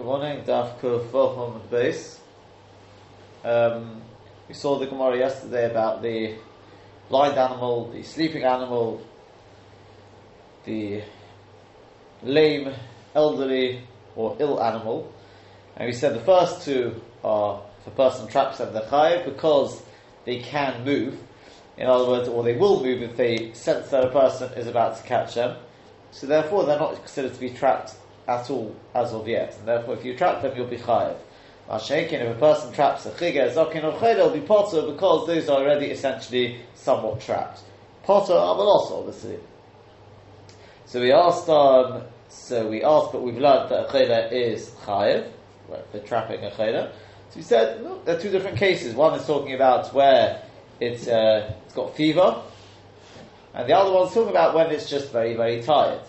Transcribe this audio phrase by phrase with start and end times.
[0.00, 2.18] Good morning, Daf Kuf Vofam base.
[3.44, 4.00] Um,
[4.48, 6.36] we saw the Gemara yesterday about the
[7.10, 9.06] blind animal, the sleeping animal,
[10.64, 11.02] the
[12.22, 12.72] lame,
[13.14, 13.82] elderly,
[14.16, 15.12] or ill animal.
[15.76, 19.82] And we said the first two are for person traps them, they're chayiv because
[20.24, 21.20] they can move.
[21.76, 24.96] In other words, or they will move if they sense that a person is about
[24.96, 25.58] to catch them.
[26.10, 27.96] So therefore, they're not considered to be trapped
[28.28, 29.56] at all as of yet.
[29.58, 31.16] And therefore, if you trap them, you'll be chayiv.
[31.68, 35.48] Mashenkin, if a person traps a chigah, zokin, or chayla, will be potter because those
[35.48, 37.60] are already essentially somewhat trapped.
[38.02, 39.38] Potter, loss, obviously.
[40.86, 45.30] So we asked, um, so we asked, but we've learned that a chayla is chayiv,
[45.92, 46.90] for trapping a chayla.
[47.30, 48.92] So we said, look, there are two different cases.
[48.96, 50.42] One is talking about where
[50.80, 52.42] it's, uh, it's got fever,
[53.54, 56.00] and the other one's talking about when it's just very, very tired.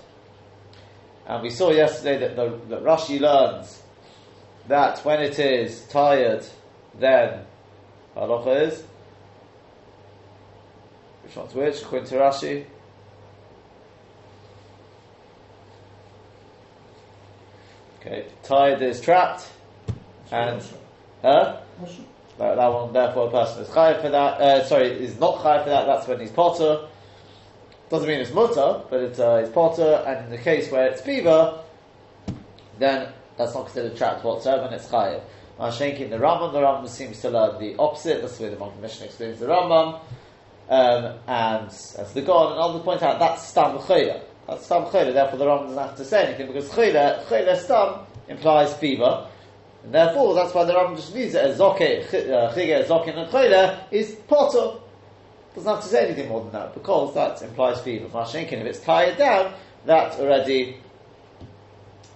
[1.28, 3.82] And we saw yesterday that, the, that Rashi learns
[4.68, 6.46] that when it is tired,
[6.98, 7.46] then
[8.16, 8.84] halacha is
[11.24, 11.82] which one's which?
[11.82, 12.66] According to Rashi.
[18.00, 19.48] Okay, tired is trapped,
[20.32, 20.62] and
[21.22, 21.62] huh?
[22.38, 24.42] That, that one, therefore, a person is chayav for that.
[24.42, 25.86] Uh, sorry, is not chayav for that.
[25.86, 26.88] That's when he's potter.
[27.92, 31.02] Doesn't mean it's mutter, but it's, uh, it's potter, and in the case where it's
[31.02, 31.60] fever,
[32.80, 35.22] then that's not considered trapped whatsoever, and it's chayiv.
[35.60, 38.22] Mashenki in the Rambam, the Rambam seems to learn the opposite.
[38.22, 40.00] That's the way the Mishnah explains the Rambam.
[40.70, 44.22] Um, and as the God and others point out, that's stam chayla.
[44.48, 45.14] That's stam chayla.
[45.14, 49.28] Therefore, the Rambam doesn't have to say anything because chayla, chayla stam implies fever,
[49.84, 53.30] and therefore that's why the Rambam just leaves it as zoke, uh, chige, zokin, and
[53.30, 54.81] chayla is potter.
[55.56, 58.08] Doesn't have to say anything more than that because that implies fever.
[58.08, 59.54] Mashenkin, if it's tired down,
[59.86, 60.78] that already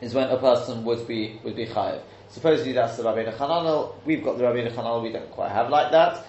[0.02, 2.02] is when a person would be would be chayiv.
[2.30, 3.96] Supposedly that's the Rabbeinu Chananel.
[4.06, 5.04] We've got the Rabbeinu Chananel.
[5.04, 6.26] We don't quite have like that.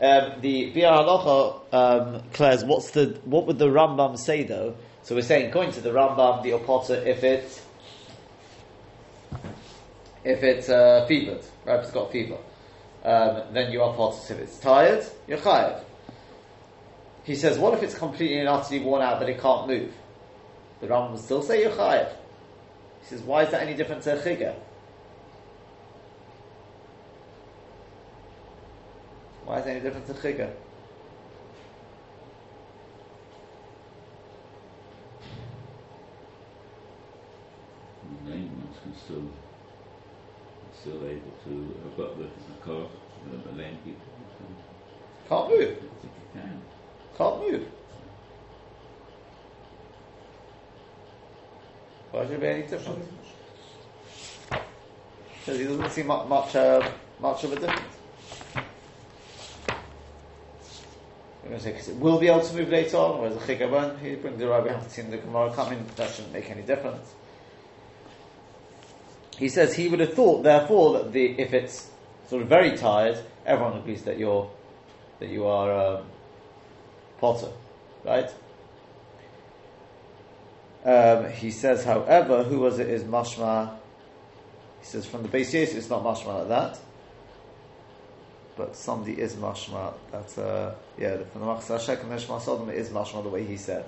[0.00, 4.76] Um, the Biur Halacha um, declares what's the what would the Rambam say though?
[5.02, 7.62] So we're saying according to the Rambam, the opotter if it
[10.24, 11.78] if it's uh, fevered, right?
[11.78, 12.38] If it's got fever,
[13.04, 14.34] um, then you are potter.
[14.34, 15.82] If it's tired, you're chayiv.
[17.28, 19.92] He says, what if it's completely and utterly worn out that it can't move?
[20.80, 22.08] The Rambam will still say you're chayiv.
[23.02, 24.54] He says, why is that any different to a chigah?
[29.44, 30.50] Why is that any different to chigah?
[38.24, 39.28] Layman can still
[40.80, 42.88] still able to have got the, the car,
[43.30, 44.00] the, the lame people.
[45.28, 45.60] Can't move.
[45.60, 46.62] I think you can.
[47.18, 47.66] Move.
[52.12, 53.04] Why should it be any different?
[54.50, 56.88] Because he doesn't see much much, uh,
[57.20, 57.96] much of a difference.
[61.42, 63.66] We're going to say because it will be able to move later on, whereas the
[63.66, 63.98] won't.
[63.98, 65.84] He brings the rabbi haven't the Gemara coming.
[65.96, 67.14] That shouldn't make any difference.
[69.38, 71.90] He says he would have thought, therefore, that the if it's
[72.28, 74.48] sort of very tired, everyone agrees that you're
[75.18, 76.04] that you are um,
[77.18, 77.50] potter,
[78.04, 78.30] right?
[80.84, 83.76] Um, he says, however, who was it is mashma?
[84.80, 86.78] He says from the base yes, it's not mashma like that,
[88.56, 89.94] but somebody is mashma.
[90.12, 93.56] That's uh, yeah, from the Machzor Shek and Meshma Sodom, is mashma the way he
[93.56, 93.84] said.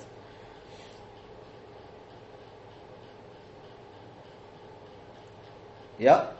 [5.98, 6.30] Yeah.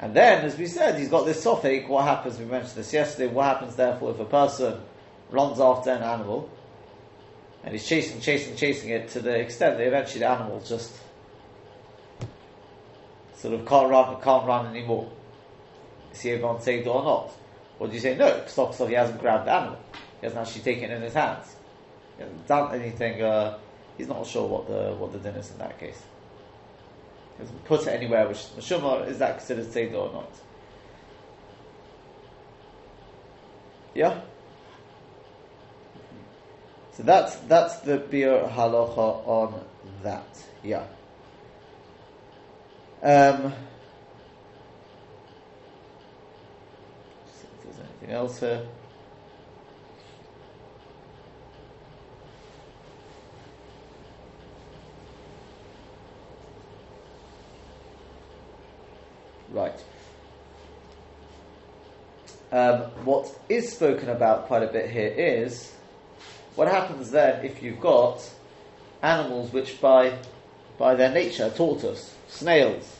[0.00, 1.86] And then, as we said, he's got this sophic.
[1.86, 2.38] What happens?
[2.38, 3.30] We mentioned this yesterday.
[3.30, 4.80] What happens, therefore, if a person
[5.30, 6.48] runs after an animal
[7.62, 10.96] and he's chasing, chasing, chasing it to the extent that eventually the animal just
[13.34, 15.10] sort of can't run, can't run anymore?
[16.12, 17.32] Is he everyone saved or not?
[17.78, 18.44] Or do you say no?
[18.46, 18.88] Stop, stop.
[18.88, 19.78] He hasn't grabbed the animal.
[20.20, 21.56] He hasn't actually taken it in his hands.
[22.16, 23.22] He hasn't done anything.
[23.22, 23.58] Uh,
[23.96, 26.02] he's not sure what the what the din is in that case
[27.36, 30.32] He hasn't put it anywhere which Mashumar, is that considered Seder or not?
[33.94, 34.20] Yeah?
[36.92, 39.64] So that's that's the Biur Halacha on
[40.02, 40.44] that.
[40.62, 40.84] Yeah.
[43.02, 43.54] Um,
[47.32, 48.66] see if there's anything else here.
[59.50, 59.84] Right.
[62.52, 65.72] Um, what is spoken about quite a bit here is
[66.56, 68.28] what happens then if you've got
[69.02, 70.18] animals which by
[70.78, 72.96] by their nature, tortoise, snails,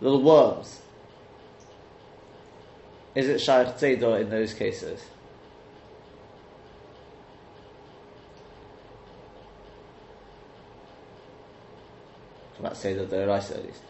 [0.00, 0.80] little worms.
[3.14, 5.04] Is it Shaykh Tzedor in those cases?
[12.54, 13.82] From that Seder Deraisa at least.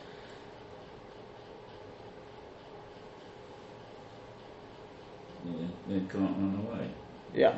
[5.45, 6.91] They, they can't run away.
[7.35, 7.57] Yeah.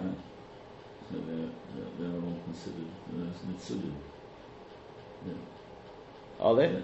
[1.13, 1.37] So they're,
[1.75, 3.93] they're, they're all considered uh, as Mitsudu.
[5.27, 5.35] Yeah.
[6.41, 6.73] Are they?
[6.73, 6.81] Yeah.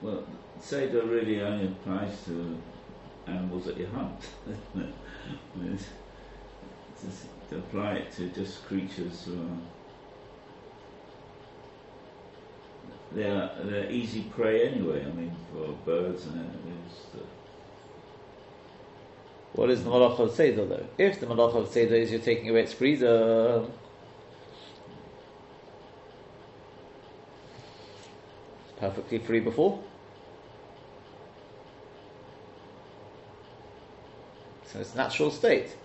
[0.00, 0.24] Well,
[0.58, 2.56] Seder really only applies to
[3.26, 4.28] animals that you hunt.
[5.56, 9.58] It's- to apply it to just creatures uh, who are
[13.12, 15.04] they're, they're easy prey anyway.
[15.04, 17.06] I mean, for birds and animals.
[19.52, 20.86] What is the Malach of Seder though?
[20.96, 23.70] If the Malach of Seder is you're taking away its freedom,
[28.64, 29.82] it's perfectly free before.
[34.66, 35.76] So it's natural state.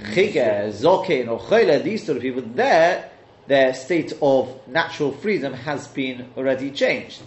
[0.00, 3.10] Chige, Zokin, or Choyle, these sort of people, there,
[3.46, 7.22] their state of natural freedom has been already changed.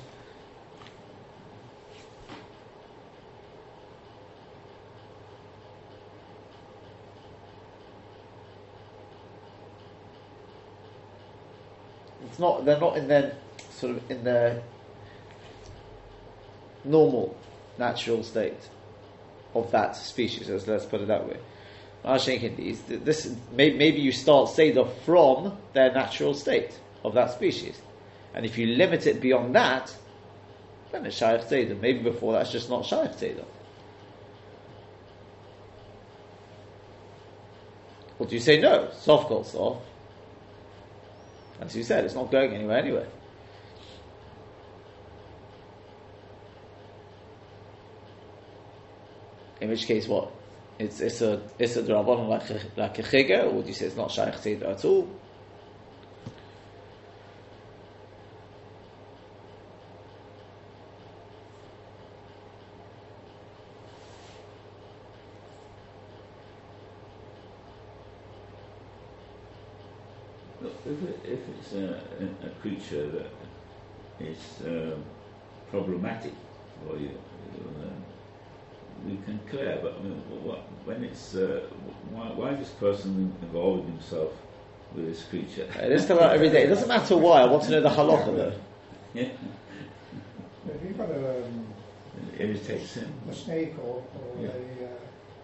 [12.39, 12.65] Not.
[12.65, 13.35] They're not in their
[13.71, 14.61] sort of in their
[16.83, 17.37] normal,
[17.77, 18.69] natural state
[19.53, 20.49] of that species.
[20.49, 21.37] Let's, let's put it that way.
[23.03, 27.81] This maybe you start Seder from their natural state of that species,
[28.33, 29.93] and if you limit it beyond that,
[30.91, 31.75] then it's Shaykh Seder.
[31.75, 33.43] Maybe before that's just not Shaykh Seder.
[38.17, 38.89] Or do you say no?
[38.93, 39.88] Soft goal soft.
[41.61, 43.07] As you said, it's not going anywhere anyway.
[49.61, 50.31] In which case, what?
[50.77, 53.87] It's it's a it's a drabon like a, like a chigger, or do you say
[53.87, 55.09] it's not shaykh at all?
[70.61, 73.27] Look, if, it, if it's a, a, a creature that
[74.19, 75.03] is um,
[75.69, 76.33] problematic
[76.85, 77.91] for you, you
[79.05, 79.79] we can clear.
[79.81, 80.13] But I mean,
[80.43, 81.61] what, when it's uh,
[82.11, 84.31] why, why is this person involving himself
[84.95, 85.67] with this creature?
[85.81, 86.63] It is about every day.
[86.63, 87.41] It doesn't matter why.
[87.41, 88.53] I want to know the halacha though.
[89.13, 91.65] Yeah, If you've got a, um,
[92.35, 93.11] it irritates him.
[93.29, 94.49] a snake or, or Yeah.
[94.49, 94.87] a, uh,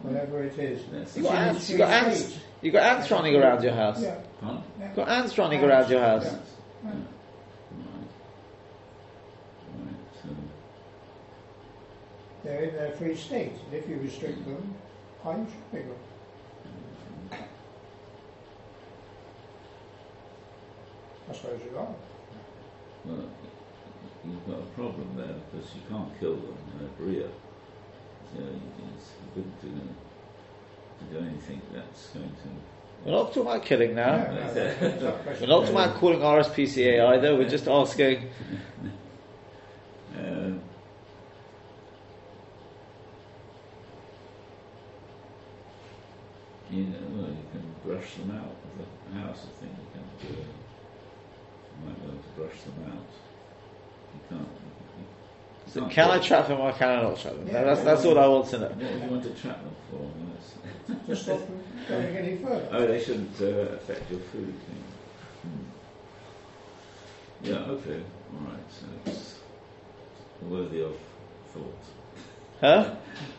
[0.01, 0.83] whatever it is.
[0.91, 1.69] That's You the got ants.
[1.69, 2.19] You got ants.
[2.19, 2.39] states.
[2.61, 4.01] You got ants running around your house.
[4.01, 4.63] Yeah, Pardon?
[4.95, 5.01] Yeah.
[5.01, 6.25] You got ants running around your house.
[6.25, 6.31] Yeah.
[6.31, 6.89] Yeah.
[6.89, 6.95] Right.
[9.77, 9.95] Right.
[10.21, 10.29] So,
[12.43, 13.53] They're in their free state.
[13.65, 14.75] And if you restrict them,
[15.23, 15.97] are you restricting them?
[21.27, 21.87] I suppose you are.
[23.05, 23.29] well,
[24.25, 26.57] you've got a problem there because you can't kill them.
[26.79, 27.31] They're real.
[28.35, 32.84] So it's good to, to do anything that's going to.
[33.05, 34.15] We're not talking about killing now.
[34.15, 37.35] Yeah, no, that's- that's not a We're not talking about calling RSPCA either.
[37.35, 38.29] We're just asking.
[40.17, 40.59] Um,
[46.71, 49.45] you know, well, you can brush them out of the house.
[49.45, 50.33] I think you can do.
[50.41, 53.09] You might be able to brush them out.
[54.13, 54.47] You can't.
[55.67, 57.47] You, you So can't can I trap them or can I not trap them?
[57.47, 57.63] Yeah.
[57.63, 58.67] that's, that's all I want to know.
[58.69, 59.97] What would you want to trap them for?
[59.97, 60.51] I mean, that's-
[61.07, 62.67] To stop them going any further.
[62.71, 63.45] oh, they shouldn't uh,
[63.75, 64.53] affect your food.
[67.43, 67.51] Yeah.
[67.51, 67.65] Hmm.
[67.67, 67.73] yeah.
[67.73, 68.01] Okay.
[68.33, 68.71] All right.
[68.71, 69.35] So it's
[70.43, 70.93] worthy of
[71.53, 71.83] thought.
[72.61, 72.95] Huh?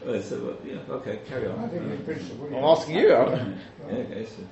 [0.07, 1.59] Uh, so, uh, yeah, okay, carry on.
[1.59, 2.47] I think in principle.
[2.55, 3.09] I'm asking you.
[3.09, 3.59] Yeah, I'm-
[3.91, 4.43] okay, so.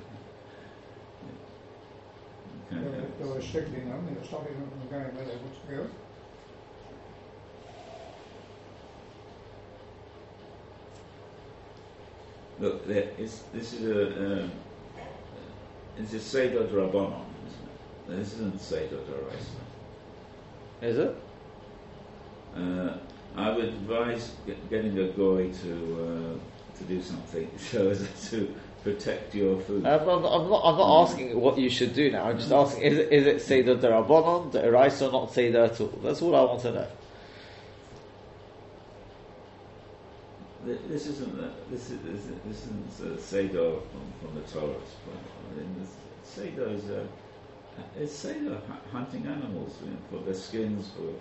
[2.71, 2.78] Yeah.
[2.78, 3.00] Okay, You're, yeah.
[3.21, 5.87] you're restricting them, you're stopping them from going where they want to go.
[12.61, 14.52] Look, this is a, um,
[15.99, 18.18] it's a Seder Rabbanon, isn't it?
[18.18, 19.62] This isn't Seder Daraisa.
[20.82, 21.16] Is it?
[22.56, 22.96] Uh,
[23.37, 28.54] I would advise get, getting a goy to uh, to do something so as to
[28.84, 29.87] protect your food.
[29.87, 32.26] I'm not, I'm not, I'm not asking what you should do now.
[32.26, 35.88] I'm just asking, is it, is it Seder Eraisa, or not Seder at all?
[36.02, 36.87] That's all I want to know.
[40.64, 44.75] This isn't a, this is this, is- this isn't a Seder from, from the Torah.
[44.75, 45.90] I mean, this,
[46.23, 47.06] Seder is a
[47.99, 48.59] it's Seder
[48.92, 51.12] hunting animals you know, for their skins, for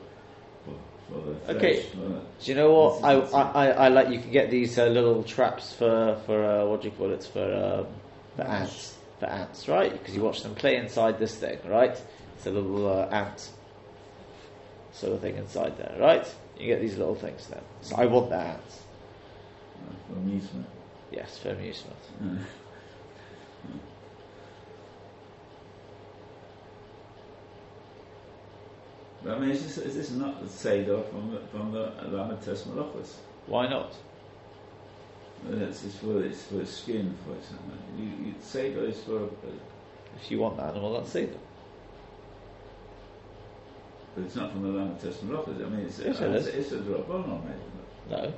[0.65, 0.77] for,
[1.09, 1.81] for the Okay.
[1.81, 3.03] flesh, for Do you know what?
[3.03, 6.65] I, I, I, I like you can get these uh, little traps for for uh,
[6.65, 7.87] what do you call it for um,
[8.35, 8.71] for Ants.
[8.71, 9.91] ants for ants, right?
[9.91, 11.99] Because you watch them play inside this thing, right?
[12.37, 13.49] It's a little uh, ant
[14.93, 16.25] sort of thing inside there, right?
[16.57, 17.61] You get these little things then.
[17.81, 18.82] So I want the ants.
[20.33, 20.65] Amusement.
[21.11, 21.97] Yes, for amusement.
[22.21, 22.35] Uh,
[29.23, 31.93] But I mean, is this, is this not the Seder from the, from the
[32.67, 33.13] Malachos?
[33.47, 33.95] Why not?
[35.49, 37.71] It's, it's for it's for skin, for example.
[37.97, 39.27] You, you Seder is for, uh,
[40.21, 41.29] If you want the animal, that's them.
[44.15, 45.65] but it's not from the Lamates Malachos.
[45.65, 47.59] I mean, it's, Yes, it it's, it's a Rabbanon, maybe.
[48.09, 48.25] No, No.
[48.25, 48.35] just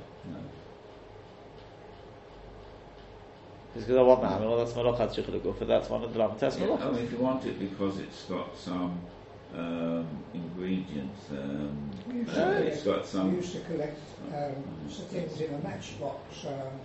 [3.80, 6.66] because I want the animal, that's malachat shichud That's one of the lam test Yeah,
[6.66, 6.94] I malachas.
[6.94, 9.00] mean, if you want it because it's got some
[9.54, 13.30] um, ingredients, um, We used, uh, to it's collect, got some.
[13.30, 13.98] we used to collect
[14.32, 16.46] um, some things in a matchbox.
[16.46, 16.80] Um,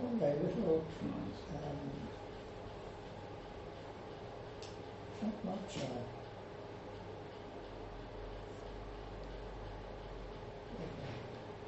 [0.00, 0.84] one day, little,
[1.54, 1.78] um,
[5.22, 5.78] not much.
[5.78, 6.17] Uh,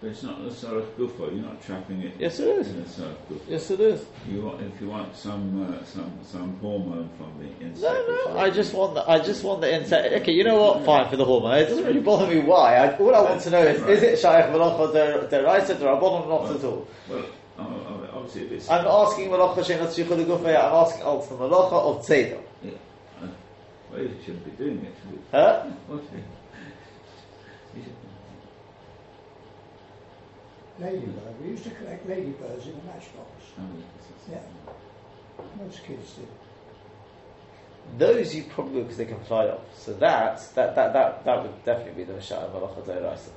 [0.01, 1.31] But it's not the sort of guffa.
[1.31, 2.15] You're not trapping it.
[2.19, 2.69] Yes, it is.
[2.71, 3.41] In a sort of guffa.
[3.49, 4.07] Yes, it is.
[4.31, 7.83] You want, if you want some uh, some some hormone from the insect.
[7.83, 8.39] No, no.
[8.39, 10.15] I just want the, I just want the insect.
[10.23, 10.87] Okay, you know what?
[10.87, 11.59] Fine for the hormone.
[11.59, 12.77] It doesn't really bother me why.
[12.77, 16.57] I, all I want to know is, is it shaykh malacha deraisa derabonon or not
[16.57, 16.89] at all?
[17.11, 17.25] Well,
[18.15, 20.57] obviously, it's I'm asking malacha shenat shichud gufay.
[20.57, 22.41] I'm asking ultimate malacha of tzeder.
[22.65, 22.71] yeah,
[23.93, 24.95] well, you shouldn't be doing it.
[25.31, 25.67] Huh?
[25.89, 26.05] What?
[30.81, 31.41] You ladybird.
[31.43, 33.31] We used to collect ladybirds in a matchbox.
[33.59, 35.65] I mean, it's- it's- Yeah.
[35.65, 36.29] Most kids did.
[37.99, 39.61] Those you probably because they can fly off.
[39.77, 43.31] So that that that that, that would definitely be the mashal malacha deraisa.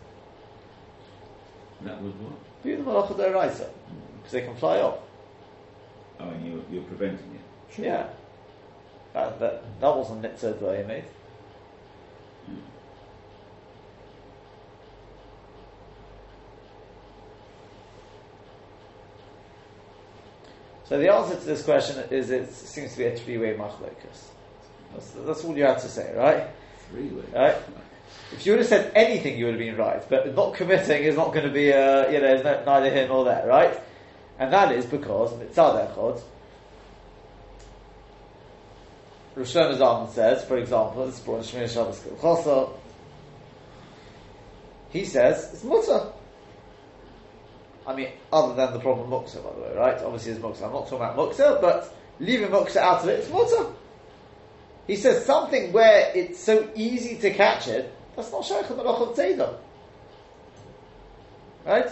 [1.82, 2.64] That was what?
[2.64, 3.70] Be the malacha deraisa
[4.18, 5.00] because they can fly off.
[6.20, 7.74] Oh, and you're, you're preventing it.
[7.74, 7.86] Sure.
[7.86, 8.08] Yeah.
[9.14, 11.06] That, that, that wasn't mitzvah that I made.
[20.86, 24.28] So the answer to this question is it seems to be a three-way machlokas.
[24.94, 26.48] That's, that's all you had to say, right?
[26.90, 27.26] Three ways.
[27.34, 27.56] Right.
[28.32, 30.08] If you would have said anything, you would have been right.
[30.08, 33.26] But not committing is not going to be, uh, you know, no- neither here nor
[33.26, 33.80] there, right?
[34.40, 36.22] And that is because mitzad echad,
[39.36, 42.74] Rosh Hashanah says, for example, this is brought in Shemir Shabbos
[44.94, 46.12] he says it's mutter.
[47.86, 49.98] I mean, other than the problem of muksa, by the way, right?
[50.02, 50.66] Obviously, it's muksa.
[50.66, 53.66] I'm not talking about muksa, but leaving muksa out of it, it's mutter.
[54.88, 59.56] He says something where it's so easy to catch it, that's not shaykh al tzeidah.
[61.66, 61.90] Right?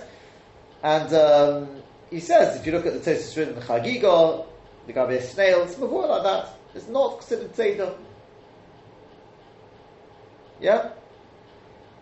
[0.84, 4.46] And um, he says, if you look at the Tosis written in the Chagiga,
[4.88, 6.50] the Gabi snail, it's before like that.
[6.76, 7.96] It's not considered tzeidah.
[10.60, 10.90] Yeah?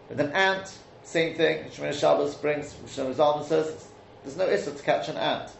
[0.09, 1.65] With an ant, same thing.
[1.69, 3.87] Shemir Shabbos brings, Shlomo Zalman says,
[4.23, 5.51] there's no issa to catch an ant.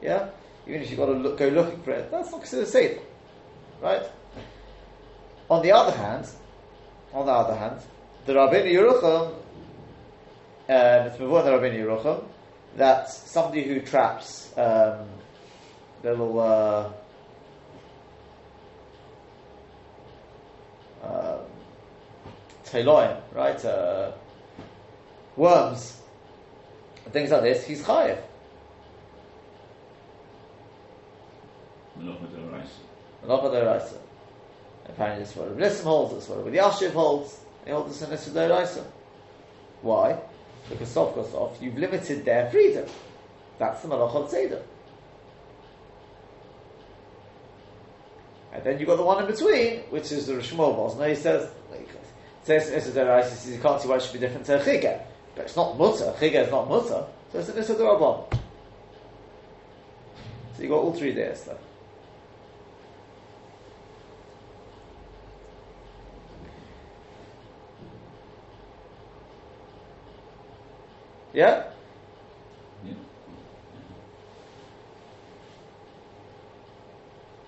[0.00, 0.28] Yeah?
[0.66, 3.00] Even if you've got to look, go looking for it, that's not considered Seder.
[3.80, 4.02] Right?
[5.50, 6.28] On the other hand,
[7.12, 7.80] on the other hand,
[8.24, 12.24] the Rabbeinu Yerucham, um, it's before the Rabbeinu Yerucham,
[12.76, 15.06] that somebody who traps um,
[16.02, 16.92] little uh,
[21.04, 21.35] um,
[22.66, 23.64] teloim, right?
[23.64, 24.12] Uh,
[25.36, 26.00] worms,
[27.12, 28.18] things like this, he's chayev.
[31.98, 33.24] Malacha d'oraisa.
[33.24, 33.98] Malacha d'oraisa.
[34.88, 36.14] Apparently, this is what Rabbi Nissim holds.
[36.14, 37.40] This is what Rabbi Elyashiv holds.
[37.64, 38.84] They hold this in Nissa d'oraisa.
[39.82, 40.18] Why?
[40.68, 41.58] Because sof goes off.
[41.60, 42.86] You've limited their freedom.
[43.58, 44.62] That's the Malacha Tzeder.
[48.52, 50.96] And then you've got the one in between, which is the Rishmol Bos.
[50.96, 51.50] Now he says,
[52.46, 54.64] says Nissa d'oraisa, he says you can't see why it should be different to a
[54.64, 55.00] Chigah.
[55.34, 56.14] But it's not mutter.
[56.18, 57.04] Chigah is not mutter.
[57.32, 58.24] So it's a Nissa d'orabon.
[60.54, 61.58] So you've got all three there, stuff.
[71.34, 71.64] Yeah?
[72.84, 72.94] Yeah.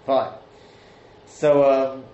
[0.05, 0.33] Fine.
[1.27, 2.05] So, um,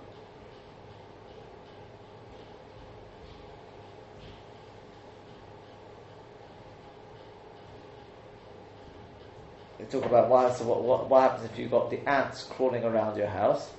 [9.95, 13.17] talk about why, so what, what, what happens if you've got the ants crawling around
[13.17, 13.71] your house.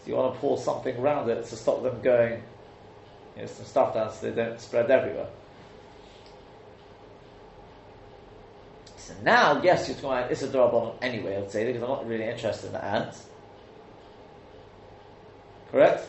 [0.00, 2.42] So you want to pour something around it to stop them going,
[3.36, 5.28] you know, some stuff down so they don't spread everywhere.
[8.96, 12.24] So now, yes, you're talking about Issa Darabon anyway, I'd say, because I'm not really
[12.24, 13.26] interested in the ants.
[15.70, 16.08] Correct?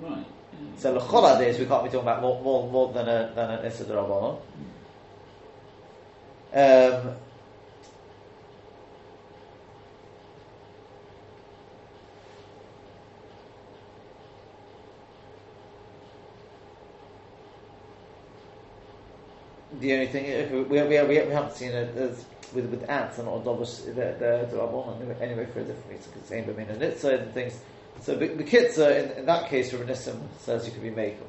[0.00, 0.26] Right.
[0.76, 3.50] So the chola days we can't be talking about more, more, more than a than
[3.50, 4.36] an issa d'rabbanon.
[4.36, 4.83] Hmm.
[6.54, 7.16] Um,
[19.80, 22.24] the only thing we, we, we, haven't seen it with
[22.70, 26.44] with ants and all dovish the the d'rabbanon anyway for a different reason because same
[26.44, 27.58] b'min and nitzah and things.
[28.00, 31.26] So the, kids in, in that case, Rabbi Nissim says you could be makel.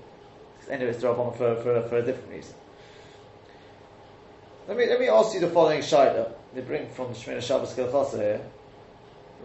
[0.70, 2.54] Anyway, it's drop for, for, for a different reason.
[4.68, 6.32] Let me let me ask you the following shaila.
[6.56, 8.42] They bring from Shemina Shabbos Kilchasa here.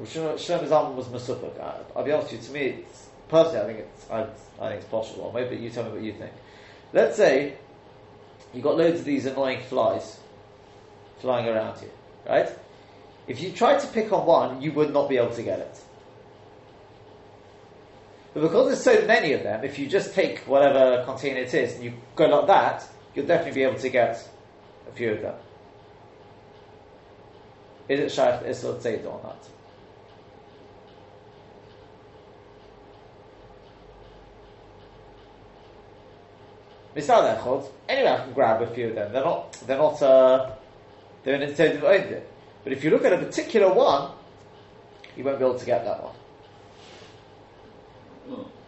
[0.03, 1.61] Shlomo Zalman was masupak.
[1.61, 2.49] Uh, I'll be honest with you.
[2.49, 2.85] To me,
[3.29, 4.23] personally, I think it's I,
[4.65, 5.31] I think it's possible.
[5.35, 6.33] Maybe you tell me what you think.
[6.95, 7.59] Let's say
[8.55, 10.19] you got loads of these annoying flies
[11.19, 11.91] flying around you,
[12.27, 12.49] right?
[13.29, 15.81] If you tried to pick on one, you would not be able to get it.
[18.33, 21.75] But because there's so many of them, if you just take whatever container it is
[21.75, 24.27] and you go like that, you'll definitely be able to get
[24.89, 25.35] a few of them.
[27.89, 29.49] Is it Shaykh Isra Tzeda or not?
[36.95, 39.13] Misal Echot, anyway, I can grab a few of them.
[39.13, 40.51] They're not, they're not, uh,
[41.23, 42.23] they're in Tzeda
[42.65, 44.13] But if you look at a particular one,
[45.17, 46.15] you won't be able to get that one.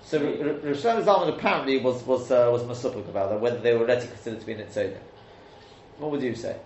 [0.04, 4.40] So Rosh Zalman apparently was was uh, was about that, whether they were already considered
[4.40, 4.98] to be nitzodim.
[6.02, 6.56] What would you say?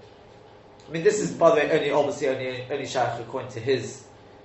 [0.88, 4.05] I mean, this is by the way only obviously only only shaykh according to his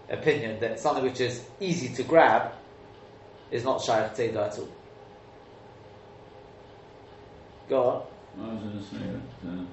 [0.09, 2.51] opinion that something which is easy to grab
[3.51, 4.67] is not shaykh tzeidah at all.
[7.69, 8.01] Go on.
[8.43, 9.63] I was going to say that uh,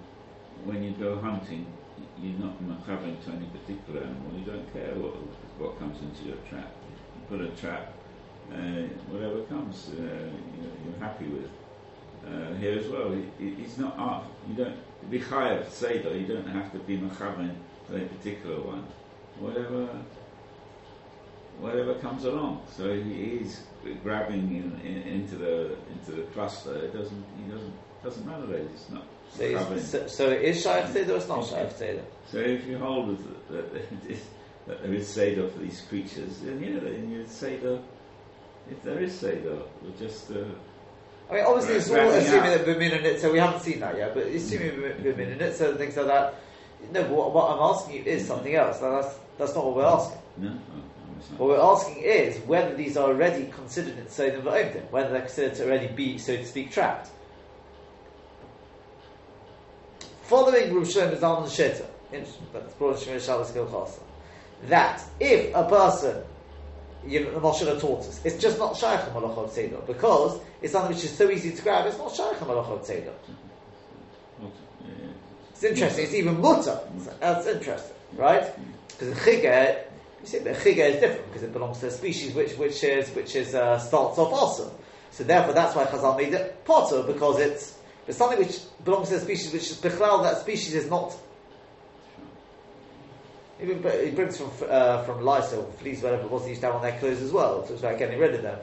[0.64, 1.66] when you go hunting,
[2.22, 4.38] you're not having to any particular animal.
[4.38, 5.16] You don't care what
[5.58, 6.70] what comes into your trap.
[6.86, 7.92] You put a trap
[8.52, 11.50] uh, whatever comes, uh, you are happy with.
[12.26, 14.24] Uh, here as well, it, it's not art.
[14.48, 16.16] You don't be chayav seder.
[16.16, 17.54] You don't have to be machaven
[17.86, 18.86] for a particular one.
[19.38, 19.88] Whatever,
[21.60, 22.62] whatever comes along.
[22.76, 23.62] So he is
[24.02, 26.76] grabbing in, in, into the into the cluster.
[26.76, 27.24] It doesn't.
[27.36, 27.74] He doesn't.
[28.02, 28.46] Doesn't matter.
[28.46, 29.04] That it's not.
[29.30, 31.16] So, so, so it is shaykh seder.
[31.16, 32.04] It's not shaykh seder.
[32.30, 34.18] So if you hold that, that
[34.82, 37.80] there is seder for these creatures, then yeah, then you seder
[38.70, 39.58] if there is Seder,
[39.98, 40.30] just.
[40.30, 40.44] Uh,
[41.30, 43.96] I mean, obviously, it's all assuming that Bimin and it, so we haven't seen that
[43.96, 46.34] yet, but assuming Bimin and things like that.
[46.92, 48.80] No, but what, what, I'm asking you is something else.
[48.80, 50.18] Now, that's, that's not what we're asking.
[50.38, 50.50] No,
[51.36, 55.54] what we're asking is whether these are already considered in Sodom Va'omdim, whether they're considered
[55.56, 57.10] to already be, so to speak, trapped.
[60.22, 61.86] Following Rav Shlomo Zalman Shitta,
[62.52, 64.00] that's brought Shemir Shabbos Kilchasa,
[64.64, 66.22] that if a person
[67.08, 68.20] you know, the Moshe taught us.
[68.24, 71.86] It's just not Shaykh Malachot Seder because it's something which is so easy to grab.
[71.86, 73.12] It's not Shaykh Malachot Seder.
[75.52, 76.04] It's interesting.
[76.04, 76.78] It's even mutter.
[77.18, 78.46] That's interesting, right?
[78.88, 79.84] Because the chigah,
[80.20, 83.08] you see, the chigah is different because it belongs to a species which which is
[83.10, 84.70] which is uh, starts off awesome.
[85.10, 89.16] So therefore, that's why Chazal made it potter because it's it's something which belongs to
[89.16, 90.22] a species which is bechlal.
[90.22, 91.16] That species is not
[93.60, 96.76] even he brings from uh, from or fleas, whatever it was, he used to have
[96.76, 97.66] on their clothes as well.
[97.66, 98.58] So it's about getting rid of them.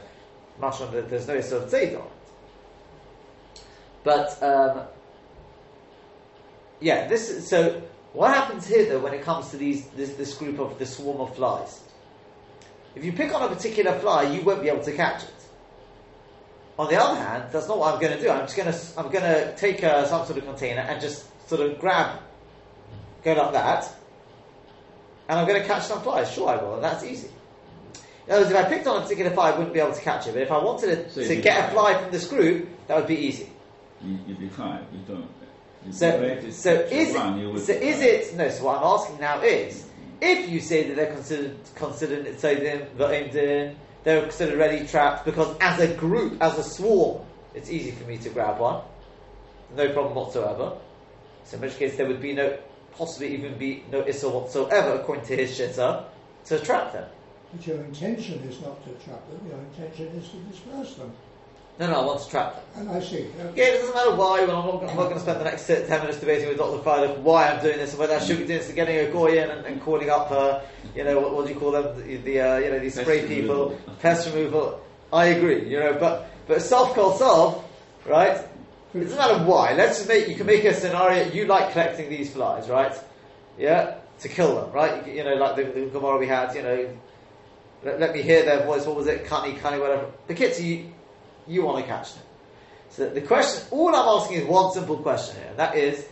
[0.59, 3.61] Much on that there's no sort of tzeit on it.
[4.03, 4.83] But um,
[6.79, 7.81] yeah, this is, so
[8.13, 11.19] what happens here though when it comes to these this, this group of the swarm
[11.19, 11.81] of flies?
[12.95, 15.29] If you pick on a particular fly, you won't be able to catch it.
[16.79, 18.29] On the other hand, that's not what I'm going to do.
[18.29, 21.25] I'm just going to I'm going to take uh, some sort of container and just
[21.49, 22.19] sort of grab,
[23.23, 23.93] go like that,
[25.27, 26.31] and I'm going to catch some flies.
[26.31, 27.29] Sure, I will, and that's easy.
[28.27, 30.01] In other words, if I picked on a particular fly, I wouldn't be able to
[30.01, 30.33] catch it.
[30.33, 33.07] But if I wanted to, so to get a fly from this group, that would
[33.07, 33.49] be easy.
[34.01, 34.85] You, would be fine.
[34.91, 35.29] You don't.
[35.91, 38.35] So, so is it, so is it?
[38.35, 38.49] No.
[38.49, 39.87] So what I'm asking now is,
[40.19, 45.93] if you say that they're considered considered tzaydim they're considered ready trapped because as a
[45.93, 48.81] group, as a swarm, it's easy for me to grab one,
[49.75, 50.77] no problem whatsoever.
[51.43, 52.57] So in which case there would be no
[52.97, 56.03] possibly even be no issa whatsoever, according to his shitta,
[56.45, 57.07] to trap them.
[57.53, 61.11] But your intention is not to trap them, your intention is to disperse them.
[61.77, 62.87] No, no, I want to trap them.
[62.87, 63.27] And I see.
[63.53, 64.45] Yeah, it doesn't matter why.
[64.45, 66.81] Well, I'm not, I'm not going to spend the next ten minutes debating with Dr.
[66.81, 69.11] Freilich why I'm doing this and whether I should be doing this and getting a
[69.11, 70.61] goy in and, and calling up, uh,
[70.95, 71.97] you know, what, what do you call them?
[71.97, 73.95] The, the uh, you know, these Pest spray people, removal.
[73.99, 74.81] pest removal.
[75.11, 77.65] I agree, you know, but but self called self,
[78.05, 78.39] right?
[78.95, 79.73] It doesn't matter why.
[79.73, 81.29] Let's just make you can make a scenario.
[81.29, 82.97] You like collecting these flies, right?
[83.57, 85.05] Yeah, to kill them, right?
[85.05, 86.55] You know, like the, the Gemara we had.
[86.55, 86.97] You know,
[87.83, 88.85] let, let me hear their voice.
[88.85, 89.25] What was it?
[89.25, 90.09] Cunny, cunny, whatever.
[90.27, 90.93] The kids, you
[91.45, 92.23] you want to catch them.
[92.89, 96.05] So the question, all I'm asking is one simple question here, and that is,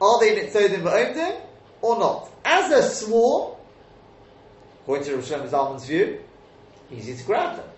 [0.00, 1.38] are they nitzodim v'omdim
[1.82, 2.30] or not?
[2.46, 3.56] As a swarm,
[4.82, 6.20] according to Rosh Hashanah Zalman's view,
[6.90, 7.68] easy to grab them.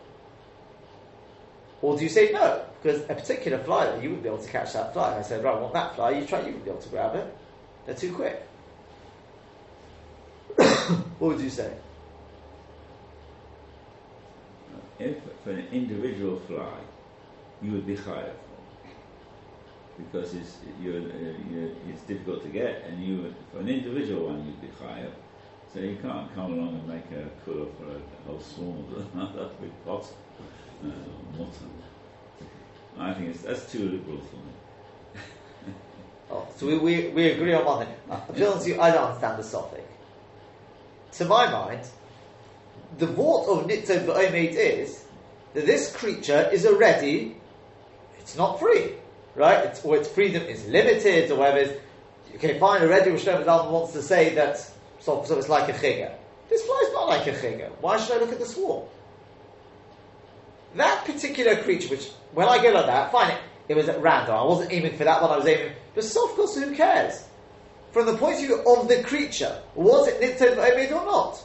[1.81, 2.65] Or do you say no?
[2.83, 5.17] Because a particular fly, you wouldn't be able to catch that fly.
[5.17, 6.11] I said, right, I want that fly.
[6.11, 7.37] You try, you wouldn't be able to grab it.
[7.87, 8.43] They're too quick.
[11.19, 11.73] what would you say?
[14.99, 16.79] If for an individual fly,
[17.63, 18.35] you would be higher
[19.99, 24.29] because it's you're, uh, you're, it's difficult to get, and you would, for an individual
[24.29, 25.11] one you'd be higher.
[25.73, 29.11] So you can't come along and make a colour for a, whole swarm them.
[29.37, 30.07] That'd be pot,
[30.85, 31.09] uh.
[32.99, 34.53] I think it's, that's too liberal for me.
[36.31, 37.95] Oh, so we, we, we agree on one thing.
[38.11, 39.85] Uh, to be honest you, I don't understand the Sophic.
[41.13, 41.81] To my mind,
[42.99, 45.05] the vort of Nitzod V'omed is
[45.55, 47.35] that this creature is already,
[48.19, 48.93] it's not free,
[49.37, 49.65] right?
[49.65, 51.79] It's, or its freedom is limited, or whatever is.
[52.35, 54.59] Okay, fine, already Rosh Hashanah wants to say that,
[55.01, 56.13] so, so it's like a chigga.
[56.51, 57.71] This fly's not like a chigga.
[57.81, 58.87] Why should I look at the swarm?
[60.75, 64.35] That particular creature, which, when I go like that, fine, it, it was at random.
[64.35, 65.73] I wasn't aiming for that one, I was aiming.
[65.95, 67.25] But soft course, who cares?
[67.93, 71.45] From the point of view of the creature, was it Nitzod V'omed or not?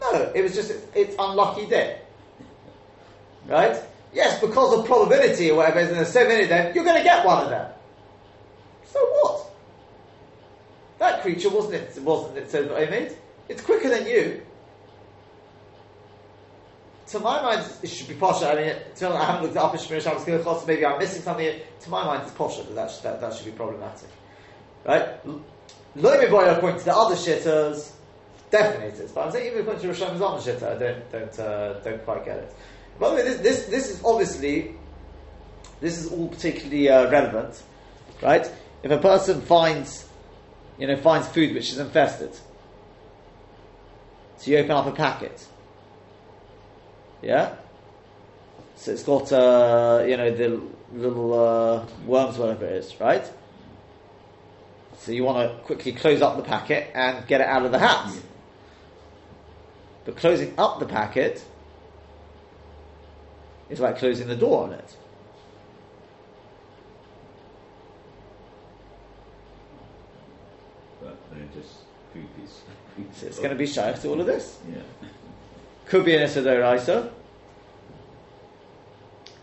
[0.00, 2.00] No, it was just its, unlucky day.
[3.46, 3.76] Right?
[4.12, 7.24] Yes, because of probability or whatever, there's so many of them, you're going to get
[7.24, 7.70] one of them.
[8.84, 9.50] So what?
[10.98, 12.02] That creature wasn't it?
[12.02, 12.50] Wasn't it?
[12.50, 13.14] So Omed?
[13.48, 14.42] It's quicker than you.
[17.08, 18.50] To my mind, it should be posher.
[18.50, 21.44] I mean, to I haven't looked up in Shemir Shabbos Gilchos, maybe I'm missing something.
[21.44, 21.60] here.
[21.82, 24.08] To my mind, it's posher, but that, that, that should be problematic.
[24.84, 25.20] Right?
[25.96, 27.92] Loimi Boy, according to the other shitters,
[28.50, 29.12] definitely it is.
[29.12, 32.24] But I'm saying even according to Rosh Hashanah's shitter, I don't, don't, uh, don't quite
[32.24, 32.54] get it.
[32.98, 34.74] By the way, this, this, this is obviously,
[35.80, 37.62] this is all particularly uh, relevant,
[38.22, 38.50] right?
[38.82, 40.08] If a person finds,
[40.78, 42.34] you know, finds food which is infested,
[44.38, 45.46] so you open up a packet,
[47.22, 47.56] yeah?
[48.76, 50.60] So it's got, uh, you know, the
[50.92, 53.24] little uh, worms, whatever it is, right?
[54.98, 57.78] So you want to quickly close up the packet and get it out of the
[57.78, 58.20] house.
[60.04, 61.44] But closing up the packet
[63.68, 64.96] is like closing the door on it.
[71.02, 71.78] But they're just
[72.14, 72.60] creepies.
[73.14, 74.58] So it's going to be shy to all of this.
[74.70, 75.08] Yeah.
[75.86, 77.10] Could be an Isidore Isa.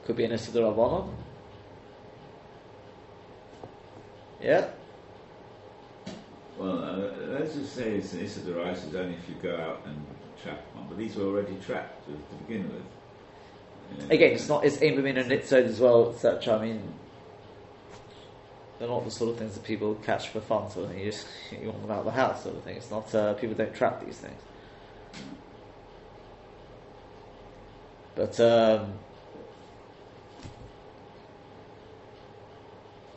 [0.05, 1.09] Could be an Isidore Rabbanon.
[4.41, 4.67] Yeah?
[6.57, 9.83] Well, uh, let's just say it's, it's a device is only if you go out
[9.85, 10.05] and
[10.41, 14.09] trap one, but these were already trapped to, to begin with.
[14.09, 16.57] Uh, Again, it's not, it's Aimbamin and Nitzod as well, etc.
[16.57, 16.93] I mean,
[18.79, 20.99] they're not the sort of things that people catch for fun, sort of thing.
[20.99, 22.75] You just, you want them out of the house, sort of thing.
[22.75, 24.41] It's not, uh, people don't trap these things.
[28.15, 28.93] But, um,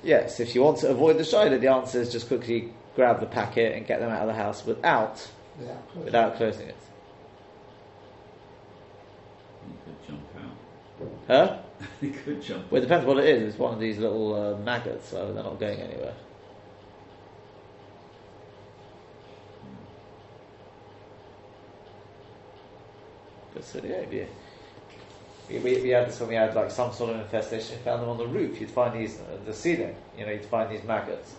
[0.02, 3.26] yes, if you want to avoid the shiloh, the answer is just quickly grab the
[3.26, 5.28] packet and get them out of the house without,
[5.58, 6.04] Without closing.
[6.04, 6.76] without closing it.
[9.68, 11.36] You could jump out.
[11.48, 11.58] Huh?
[12.00, 12.70] you could jump.
[12.70, 13.50] Well, it depends what it is.
[13.50, 16.14] It's one of these little uh, maggots, so they're not going anywhere.
[23.54, 24.24] But so yeah, yeah.
[25.48, 27.78] We, we, we had this when we had like some sort of infestation.
[27.84, 28.60] Found them on the roof.
[28.60, 29.94] You'd find these uh, the ceiling.
[30.18, 31.34] You know, you'd find these maggots.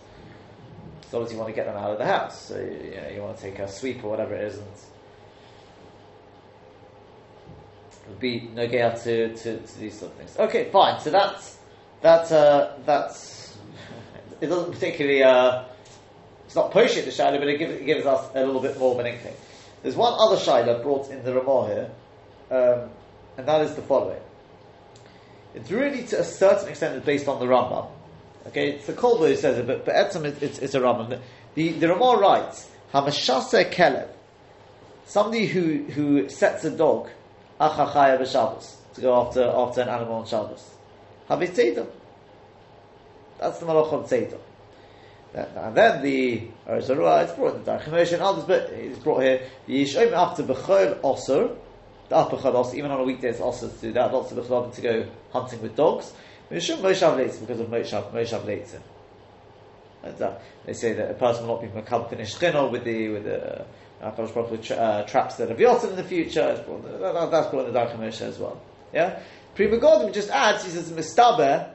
[1.09, 2.47] So obviously you want to get them out of the house.
[2.47, 4.67] So you know, you want to take a sweep or whatever it is and
[8.19, 10.37] be nogea to, to, to these sort of things.
[10.37, 10.99] Okay, fine.
[10.99, 11.57] So that's
[12.01, 13.57] that uh, that's
[14.41, 15.63] it doesn't particularly uh,
[16.45, 18.93] it's not poshing the shadow, but it gives, it gives us a little bit more
[18.93, 19.35] of an inkling.
[19.83, 21.91] There's one other shadow brought in the Ramah here,
[22.49, 22.89] um,
[23.37, 24.21] and that is the following.
[25.55, 27.89] It's really to a certain extent based on the Rambam.
[28.47, 31.19] Okay, it's the Kolbo who says it, but but Etzem it's, it's, a Rambam.
[31.55, 34.07] The the Ramah writes Hamashase Kelev,
[35.05, 37.09] somebody who who sets a dog
[37.59, 40.69] achachaya b'Shabbos to go after after an animal on Shabbos.
[41.29, 41.87] Havit Tzeder.
[43.39, 44.39] That's the Malach of Tzeder.
[45.33, 49.21] And then the Ohr Zarua, it's brought in the Darch and others, but it's brought
[49.21, 51.55] here, the Yishayim after Bechol Osir,
[52.09, 54.73] the upper Chol even on a weekday it's also to do that, lots of Bechol
[54.73, 56.13] to go hunting with dogs.
[56.49, 58.81] Mishum Moshav Leitzim, because of Moshav, Moshav Leitzim.
[60.03, 63.25] And, uh, they say that a person will not be Makam Chinol with the, with
[63.25, 63.65] the,
[64.01, 68.21] uh, with uh, traps that have Yotim in the future, that's brought in the Darch
[68.21, 68.61] as well.
[68.93, 69.19] Yeah?
[69.55, 71.71] Pri Megadim just adds, he says, Mistaber,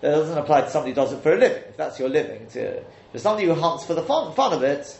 [0.00, 1.62] that doesn't apply to somebody who does it for a living.
[1.68, 2.82] If that's your living, to,
[3.16, 4.98] somebody who hunts for the fun, fun of it,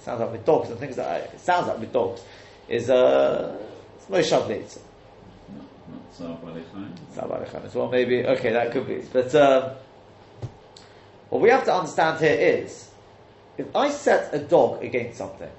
[0.00, 2.22] sounds like with dogs and things that, it sounds like with dogs,
[2.68, 3.56] is uh,
[4.10, 4.80] it's Moshav Leitza.
[7.16, 9.02] Not as well, maybe, okay, that could be.
[9.12, 9.72] But um,
[11.30, 12.90] what we have to understand here is,
[13.56, 15.50] if I set a dog against something,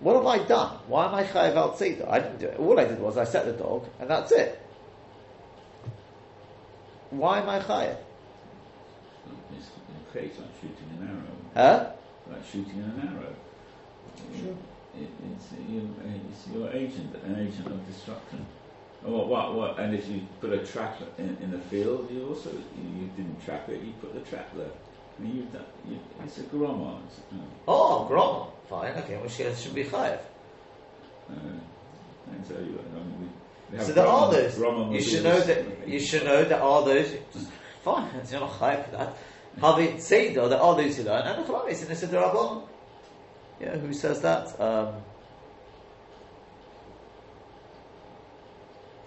[0.00, 0.78] what have I done?
[0.88, 2.58] Why am I chayav al I didn't do it.
[2.58, 4.58] All I did was I set the dog, and that's it.
[7.10, 7.96] Why am I chayav?
[10.12, 11.22] It's like shooting an arrow.
[11.54, 11.90] Huh?
[12.30, 13.34] Like shooting an arrow.
[14.36, 14.56] Sure.
[14.98, 15.94] It, it's, you,
[16.28, 18.44] it's your agent, an agent of destruction.
[19.02, 22.50] What, what, what, and if you put a trap in, in the field, you also
[22.50, 23.80] you, you didn't trap it.
[23.82, 24.66] You put the trap there.
[25.18, 26.98] I mean, you've done, you, it's a groma.
[27.66, 28.50] Oh, groma.
[28.68, 28.96] Fine.
[28.98, 30.18] Okay, well, she should be chayav.
[31.30, 33.30] Uh, I tell you, I mean,
[33.78, 34.58] so there are those.
[34.58, 35.88] You should know that.
[35.88, 37.14] You should know there are those.
[37.84, 39.16] Fine, you're not high for that.
[39.60, 41.94] Having said though, there are those who learn, and the Quran is in the
[43.60, 44.58] Yeah, who says that?
[44.60, 44.94] Um,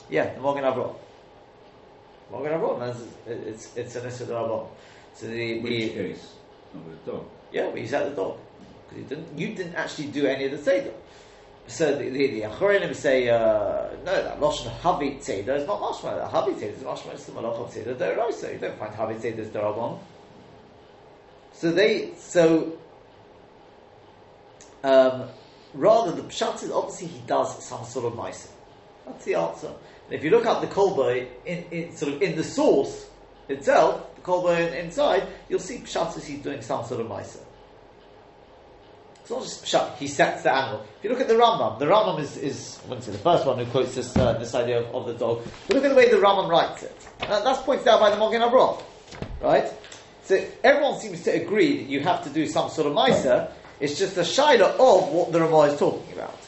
[0.10, 0.96] yeah, the Magen Avraham.
[2.32, 4.68] Magen Avraham, it's it's an Issa Rabban.
[5.16, 6.34] So the, Which the case?
[6.74, 7.26] Of the dog.
[7.52, 8.38] Yeah, well, he's at the dog
[8.90, 10.94] because you didn't you didn't actually do any of the Seder.
[11.68, 16.18] So the, the, the Achorim say, uh, no, that Lashon Havit Tzeder is not Mashma.
[16.18, 18.52] That Havit Tzeder is Mashma, it's the Malach of Tzeder Derosa.
[18.54, 20.00] You don't find Havit Tzeder is Darabon.
[21.54, 22.78] So they, so,
[24.84, 25.30] um,
[25.74, 28.50] rather the Pshat is obviously he does some sort of Maisa.
[29.06, 29.68] That's the answer.
[29.68, 33.08] And if you look up the Kolboy in, in, sort of in the source
[33.48, 37.40] itself, the Kolboy inside, you'll see Pshat is he's doing some sort of Maisa.
[39.24, 40.86] It's not just pshat, he sets the animal.
[40.98, 43.46] If you look at the Rambam, the Rambam is, is I wouldn't say the first
[43.46, 45.96] one who quotes this, uh, this idea of, of, the dog, but look at the
[45.96, 47.08] way the Rambam writes it.
[47.22, 48.84] Uh, that's pointed out by the Magen Avraham,
[49.42, 49.72] right?
[50.26, 53.50] So everyone seems to agree that you have to do some sort of Misa,
[53.84, 56.40] it's just a shaila of what the Ramah is talking about.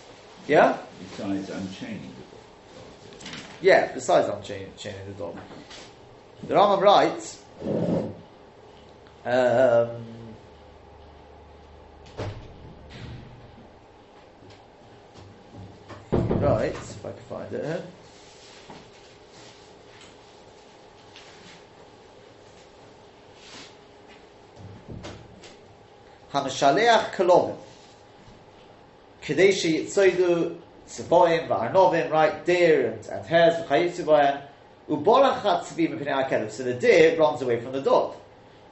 [0.47, 0.77] Yeah?
[0.99, 3.39] Besides unchaining the dog.
[3.61, 5.37] Yeah, besides unchaining the dog.
[6.47, 7.43] The Rambam writes,
[9.25, 10.05] um,
[16.39, 17.83] Right, if I can find it here.
[26.34, 27.54] המשלח כלובים,
[29.22, 30.34] כדי שיצוידו
[30.86, 34.34] צבועים וארנובים, right, deer and, and hares וכייצו בהם,
[34.88, 38.14] ובולח הצבי מפני הכלב, so the deer runs away from the dog.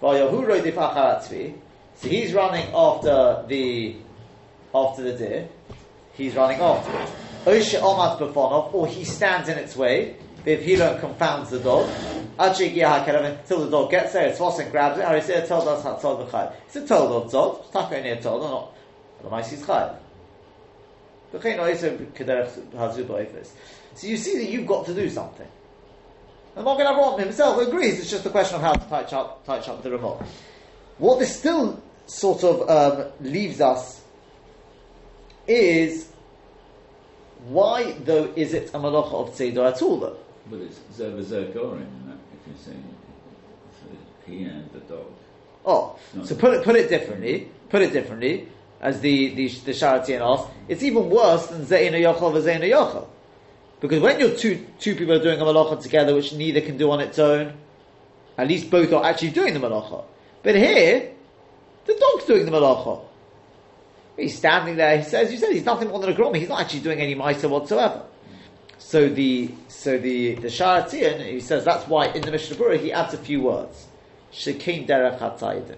[0.02, 1.52] ויהוא רודף אחר הצבי,
[2.00, 3.94] so he's running after the,
[4.74, 5.48] after the deer,
[6.16, 7.08] he's running after it.
[7.46, 11.89] Osha Omat Befonov, or he stands in its way, if he don't confounds the dog,
[12.39, 15.15] until the dog gets there, it's and grabs it, the.
[15.15, 15.67] It's a told
[17.11, 18.73] of tzod, it's taka near told, or not.
[19.21, 19.95] Otherwise he's chayv.
[21.31, 21.39] So
[24.07, 25.47] you see that you've got to do something.
[26.55, 29.67] And Magen Avraham himself agrees, it's just a question of how to touch up, touch
[29.67, 30.21] up the remote.
[30.99, 34.03] What this still sort of um, leaves us
[35.47, 36.09] is
[37.45, 40.17] why, though, is it a malacha of tzedor at all, though?
[40.53, 42.83] But it's zervazer in that, if you're saying
[44.27, 45.07] he and the dog.
[45.65, 48.47] Oh, so put it, put it differently, put it differently,
[48.79, 53.07] as the, the, the Shaar HaTziyun asks, it's even worse than Zeina Yochel v'Zeina Yochel.
[53.79, 56.91] Because when you're two, two people are doing a malacha together, which neither can do
[56.91, 57.53] on its own,
[58.37, 60.03] at least both are actually doing the malacha.
[60.43, 61.13] But here,
[61.85, 63.01] the dog's doing the malacha.
[64.17, 64.99] He's standing there.
[64.99, 66.35] He says, "You said he's nothing more than a gromi.
[66.35, 68.03] He's not actually doing any ma'aser whatsoever."
[68.93, 72.79] So the so the the Shaar HaTziyun he says that's why in the Mishnah Berurah
[72.79, 73.87] he adds a few words.
[74.31, 75.77] Shekin derech.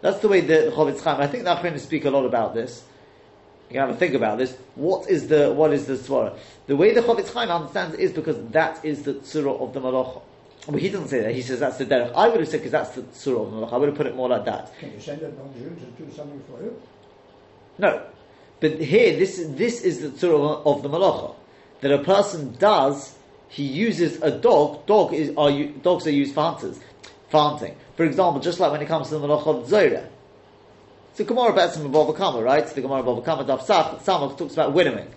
[0.00, 1.20] That's the way the, Chofetz Chaim.
[1.20, 2.82] I think the Achronim speak a lot about this.
[3.68, 4.56] You can have a think about this.
[4.74, 6.36] What is the what is the svara?
[6.66, 9.80] The way the Chofetz Chaim understands it is because that is the tzura of the
[9.80, 10.20] malacha.
[10.66, 11.32] Well, he doesn't say that.
[11.32, 12.12] He says that's the derech.
[12.12, 13.72] I would have said because that's the tzura of the malacha.
[13.72, 14.76] I would have put it more like that.
[14.80, 16.82] Can you send a non-Jew to do something for you?
[17.78, 18.04] No.
[18.58, 21.36] But here, this, this is the tzura of the malacha.
[21.80, 23.16] That a person does
[23.48, 24.86] he uses a dog.
[24.86, 25.50] Dog is are
[25.82, 26.80] dogs are used for hunters,
[27.28, 27.76] for hunting.
[27.96, 30.08] For example, just like when it comes to the Malach of Zoyre.
[31.14, 32.68] So Gemara Betzim Bava Kama, right?
[32.68, 35.08] So the Gemara Bava Kama Daf Samach talks about winnowing.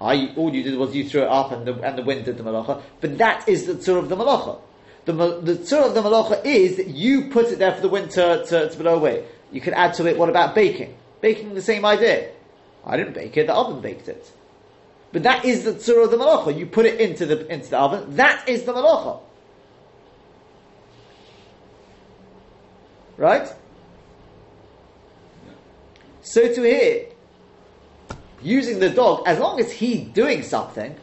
[0.00, 2.36] I, all you did was you threw it up and the, and the wind did
[2.36, 2.82] the malacha.
[3.00, 4.60] But that is the tzur of the malacha.
[5.06, 8.44] The, the of the malacha is that you put it there for the wind to,
[8.46, 9.24] to, to blow away.
[9.52, 10.96] You could add to it, what about baking?
[11.20, 12.30] Baking, the same idea.
[12.84, 14.30] I didn't bake it, the oven baked it.
[15.16, 16.54] But that is the tzur of the malacha.
[16.58, 19.18] You put it into the, into the oven, that is the malacha.
[23.16, 23.48] Right?
[26.20, 27.06] So to here,
[28.42, 30.94] using the dog, as long as he's doing something,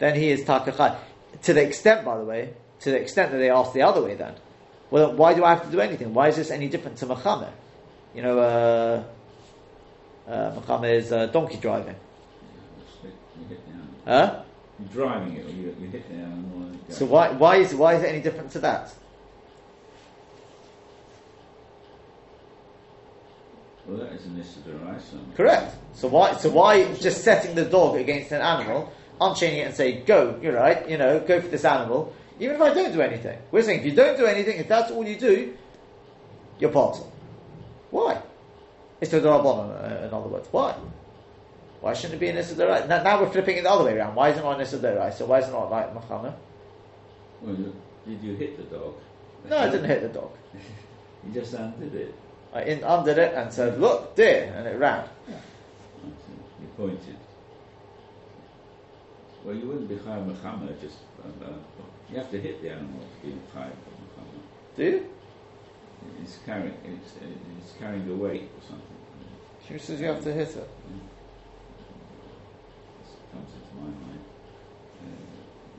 [0.00, 0.98] then he is takachai.
[1.44, 4.16] To the extent, by the way, to the extent that they ask the other way
[4.16, 4.34] then,
[4.90, 6.12] well, why do I have to do anything?
[6.12, 7.50] Why is this any different to Machame?
[8.16, 9.04] You know, uh,
[10.28, 11.94] uh, is uh, donkey driving.
[13.02, 13.94] You hit the animal.
[14.04, 14.42] Huh?
[14.78, 16.72] You're driving it, or you, you hit the animal.
[16.88, 18.92] So why, why, is, why is it any different to that?
[23.86, 24.60] Well, that is an Issa
[25.36, 25.74] Correct.
[25.94, 30.00] So why, so why just setting the dog against an animal, unchaining it and say,
[30.00, 33.38] go, you're right, you know, go for this animal, even if I don't do anything.
[33.52, 35.56] We're saying if you don't do anything, if that's all you do,
[36.58, 37.12] you're parcel.
[37.90, 38.20] Why?
[39.00, 40.48] It's to the Rabbanon, in other words.
[40.50, 40.74] Why?
[41.80, 42.56] Why shouldn't it be an Issa
[42.88, 44.14] Now, now we're flipping it the other way around.
[44.14, 46.34] Why is it not an Issa So why is it not like Machama?
[47.42, 47.54] Well,
[48.06, 48.94] did you hit the dog?
[49.48, 50.30] No, I didn't hit the dog.
[51.26, 52.14] You just undid it.
[52.54, 55.08] I in, undid it and said, look, deer, and it ran.
[55.26, 55.32] See.
[56.60, 57.16] You pointed.
[59.44, 60.98] Well, you wouldn't be Chayim Mechama, just.
[61.20, 61.48] Uh, uh,
[62.08, 64.40] you have to hit the animal to be Chayim Mechama.
[64.76, 65.06] Do you?
[66.22, 67.12] It's carrying, it's,
[67.60, 68.96] it's carrying the weight or something.
[69.66, 70.54] She says you have to hit it.
[70.54, 70.68] This
[73.32, 74.20] comes into my mind.
[75.02, 75.06] Uh,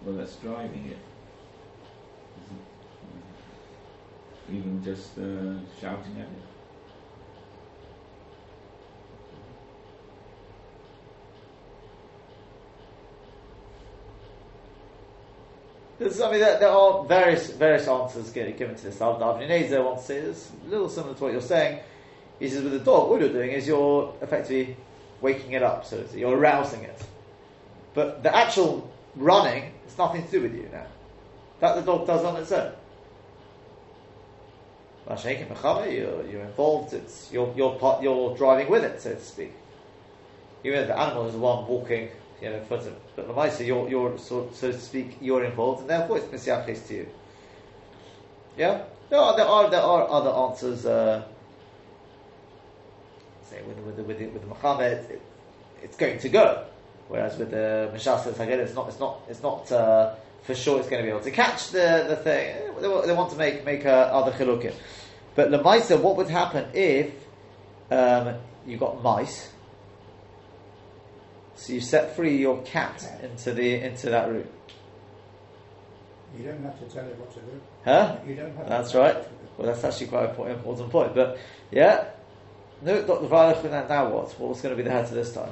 [0.03, 0.97] well, that's driving it.
[2.43, 2.61] Isn't
[4.49, 4.57] it?
[4.57, 6.46] Even just uh, shouting at it.
[15.99, 18.99] There's, I mean, there, there are various various answers given to this.
[18.99, 21.79] Avnei Nezer wants to say this, a little similar to what you're saying.
[22.39, 24.77] He says with the dog, all you're doing is you're effectively
[25.21, 27.01] waking it up, so you're arousing it.
[27.95, 30.85] But the actual running has nothing to do with you now.
[31.61, 32.73] That the dog does on its own.
[35.95, 36.93] You're, you're involved.
[36.93, 39.53] It's you're you're part, you're driving with it, so to speak.
[40.63, 42.09] Even if the animal is the one walking,
[42.41, 46.19] you know, but the mice, you're you're so, so to speak, you're involved, and therefore
[46.19, 47.07] it's mesiachis to you.
[48.57, 50.85] Yeah, there are there are there are other answers.
[50.85, 51.23] Uh,
[53.49, 55.21] say with with with with Muhammad, it,
[55.81, 56.65] it's going to go,
[57.07, 60.89] whereas with the Mishasa Tagad, it's not it's not it's not uh, for sure it's
[60.89, 62.55] going to be able to catch the the thing.
[62.75, 64.73] They, they want to make make uh, other chilukim,
[65.33, 67.11] but mice, what would happen if
[67.89, 68.35] um,
[68.67, 69.53] you got mice?
[71.57, 74.47] So you set free your cat into the into that room,
[76.37, 77.61] You don't have to tell it what to do.
[77.83, 78.17] huh?
[78.25, 79.17] You don't have That's to right.
[79.57, 81.15] Well, that's actually quite an important- important point.
[81.15, 81.37] But
[81.71, 82.05] yeah,
[82.83, 83.25] no, Dr.
[83.27, 84.39] Violet, now what?
[84.39, 85.51] What's going to be the head to this time?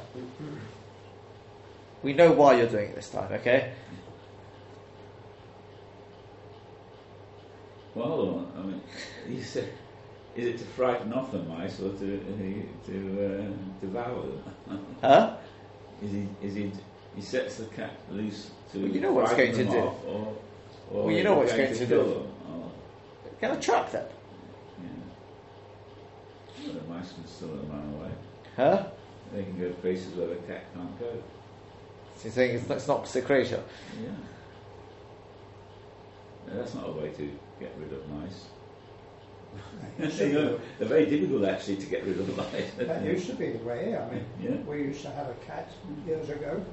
[2.04, 3.74] We know why you're doing it this time, okay?
[7.96, 8.46] Well.
[8.58, 8.82] I mean,
[9.28, 9.70] you said,
[10.36, 14.86] is it to frighten off the mice or to uh, to uh, devour them?
[15.02, 15.36] Huh?
[16.04, 16.28] Is he?
[16.42, 16.72] Is he?
[17.16, 18.80] He sets the cat loose to.
[18.80, 19.80] Well, you know what it's frighten going to do.
[19.80, 20.38] Off, or,
[20.92, 22.10] or Well, you know what it's going to kill do.
[22.14, 22.28] Them.
[22.50, 22.72] Oh,
[23.40, 24.06] Can I trap them?
[24.84, 24.90] yeah.
[26.66, 28.12] Well, the mice can still run away.
[28.58, 28.84] Huh?
[29.34, 31.12] They can go places where the cat can't go.
[32.18, 33.62] So you're saying it's not, it's not secretia.
[34.02, 34.10] Yeah.
[36.48, 38.46] No, that's not a way to get rid of mice.
[40.00, 42.72] You know, they're very difficult actually to get rid of mice.
[42.78, 43.96] That used to be the way.
[43.96, 44.58] I mean, Yeah.
[44.70, 45.70] we used to have a cat
[46.06, 46.63] years ago.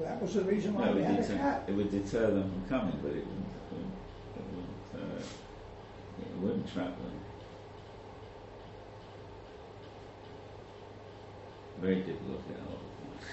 [0.00, 1.64] That was the reason why No, it we would, had a deter, cat.
[1.68, 3.46] it would deter them from coming, but it wouldn't,
[4.36, 5.22] it wouldn't, uh,
[6.20, 7.12] it wouldn't trap them.
[11.80, 13.28] Very difficult to get hold of mice.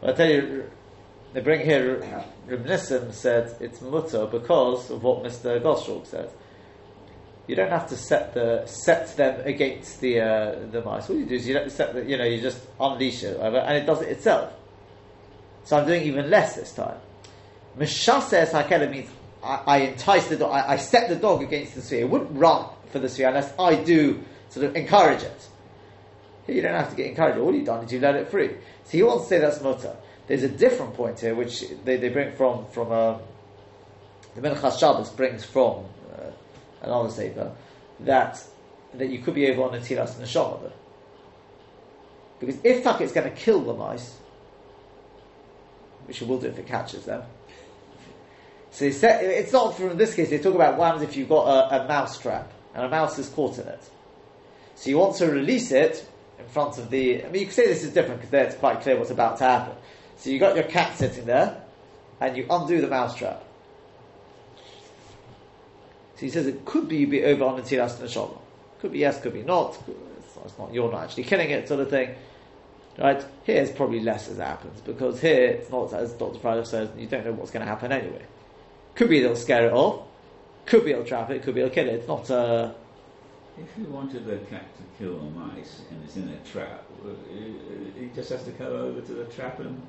[0.00, 0.70] Well, I tell you,
[1.32, 5.60] they bring here, Reb Nissim said it's mutter because of what Mr.
[5.62, 6.30] Gottschalk said.
[7.50, 11.08] You don't have to set the set them against the uh, the mice.
[11.08, 13.56] What you do is you don't set the, you know you just unleash it, whatever,
[13.56, 14.52] and it does it itself.
[15.64, 16.98] So I'm doing even less this time.
[17.76, 19.10] Mishah says hakela means
[19.42, 22.02] I, I entice the dog, I, I set the dog against the sphere.
[22.02, 25.48] It wouldn't run for the sphere unless I do sort of encourage it.
[26.46, 27.40] You don't have to get encouraged.
[27.40, 28.50] All you've done is you've let it free.
[28.84, 29.96] So he wants to say that's mutter.
[30.28, 33.18] There's a different point here, which they, they bring from from uh,
[34.36, 35.86] the Menachas Shabbos brings from
[36.82, 37.52] another sefer
[38.00, 38.42] that
[38.94, 40.72] that you could be able on a tiras neshama.
[42.40, 44.18] Because if tak it's going to kill the mice,
[46.06, 47.22] which it will do if it catches them.
[48.72, 50.30] So it's not from this case.
[50.30, 53.28] They talk about what if you've got a, a mouse trap and a mouse is
[53.28, 53.90] caught in it.
[54.76, 56.08] So you want to release it
[56.38, 57.24] in front of the.
[57.24, 59.38] I mean, you can say this is different because there it's quite clear what's about
[59.38, 59.74] to happen.
[60.16, 61.62] So you got your cat sitting there,
[62.20, 63.44] and you undo the mouse trap.
[66.20, 68.36] So he says it could be be over on the tiras neshama.
[68.82, 69.78] Could be yes, could be not.
[70.44, 70.70] It's not.
[70.74, 72.14] You're not actually killing it, sort of thing.
[72.98, 73.24] Right?
[73.44, 76.38] Here it's probably less as it happens because here it's not as Dr.
[76.38, 76.90] Friday says.
[76.98, 78.22] You don't know what's going to happen anyway.
[78.96, 80.08] Could be they'll scare it off.
[80.66, 81.42] Could be it'll trap it.
[81.42, 81.94] Could be it'll kill it.
[81.94, 82.74] It's not a.
[83.56, 86.84] If you wanted the cat to kill a mice and it's in a trap,
[87.30, 89.80] it just has to go over to the trap and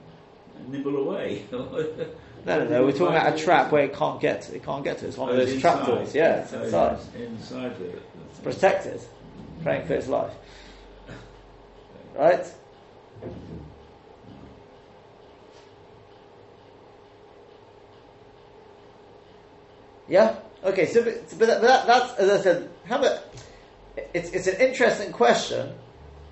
[0.67, 1.45] nibble away.
[1.51, 1.67] no,
[2.45, 2.85] no, no.
[2.85, 4.49] We're talking about a trap where it can't get.
[4.49, 5.07] It can't get to.
[5.07, 6.13] It's one of oh, those trap doors.
[6.13, 6.99] Yeah, it's inside.
[7.15, 7.89] Inside the.
[8.29, 9.01] It's protected,
[9.63, 10.33] praying for its life.
[12.15, 12.45] Right.
[20.07, 20.35] Yeah.
[20.63, 20.85] Okay.
[20.87, 22.69] So, but, but, that, but that, that's as I said.
[22.85, 23.23] How about?
[24.13, 25.73] It's it's an interesting question.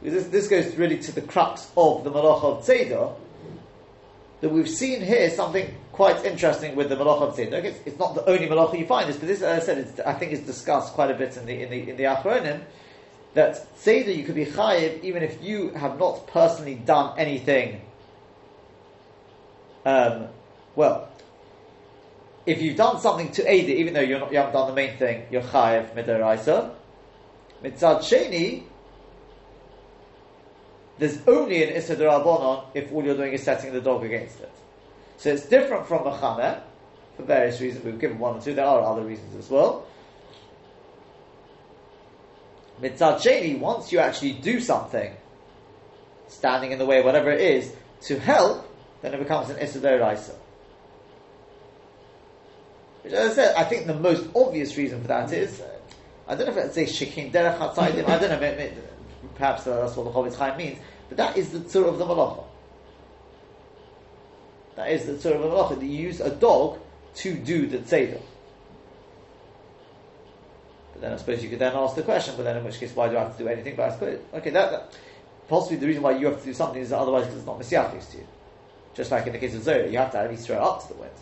[0.01, 3.15] This, this goes really to the crux of the Malach of Tzedor,
[4.41, 7.63] that we've seen here something quite interesting with the Malach of Tzedor.
[7.63, 10.13] It's, it's, not the only Malach you find this, but this, as I said, I
[10.13, 12.61] think is discussed quite a bit in the in the in the Achronim.
[13.33, 17.81] That Tzedor you could be chayiv even if you have not personally done anything.
[19.85, 20.27] Um,
[20.75, 21.09] well,
[22.45, 24.97] if you've done something to aid it, even though not, you haven't done the main
[24.97, 26.71] thing, you're chayiv midaraisa.
[27.63, 28.63] Mitzad sheni,
[30.99, 34.51] there's only an issa derabanan if all you're doing is setting the dog against it.
[35.17, 36.61] So it's different from mechame
[37.15, 37.85] for various reasons.
[37.85, 38.53] We've given one or two.
[38.53, 39.87] There are other reasons as well.
[42.81, 45.13] Mitzad sheni, once you actually do something,
[46.27, 48.65] standing in the way, whatever it is, to help,
[49.01, 50.35] then it becomes an issa deraisa.
[53.01, 55.61] Which, as I said, I think the most obvious reason for that is,
[56.27, 58.71] I don't know if it's a shikin derech I don't know,
[59.39, 60.77] perhaps that's what the Chofetz Chaim means,
[61.07, 62.43] but that is the tzur of the malacha.
[64.75, 66.79] That is the tzur of the malacha, that you use a dog
[67.15, 68.21] to do the tzeder.
[70.93, 72.95] But then I suppose you could then ask the question, but then in which case,
[72.95, 73.75] why do I have to do anything?
[73.75, 74.97] But I suppose, okay, that, that
[75.47, 78.11] possibly the reason why you have to do something is otherwise because it's not messiachis
[78.11, 78.27] to you.
[78.93, 80.81] Just like in the case of Zoreh, you have to at least throw it up
[80.83, 81.13] to the wind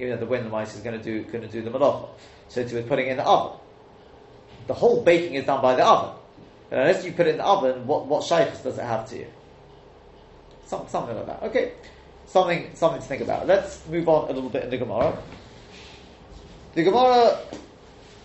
[0.00, 2.08] even though the wind mice is going to do going to do the malacha.
[2.48, 3.58] So to putting it in the oven.
[4.66, 6.16] The whole baking is done by the oven.
[6.70, 9.08] Uh, and unless you put it in the oven, what what shaykhs does it have
[9.10, 9.26] to you?
[10.66, 11.42] Some, something like that.
[11.44, 11.72] Okay,
[12.26, 13.46] something something to think about.
[13.46, 15.20] Let's move on a little bit in the Gemara.
[16.74, 17.38] The Gemara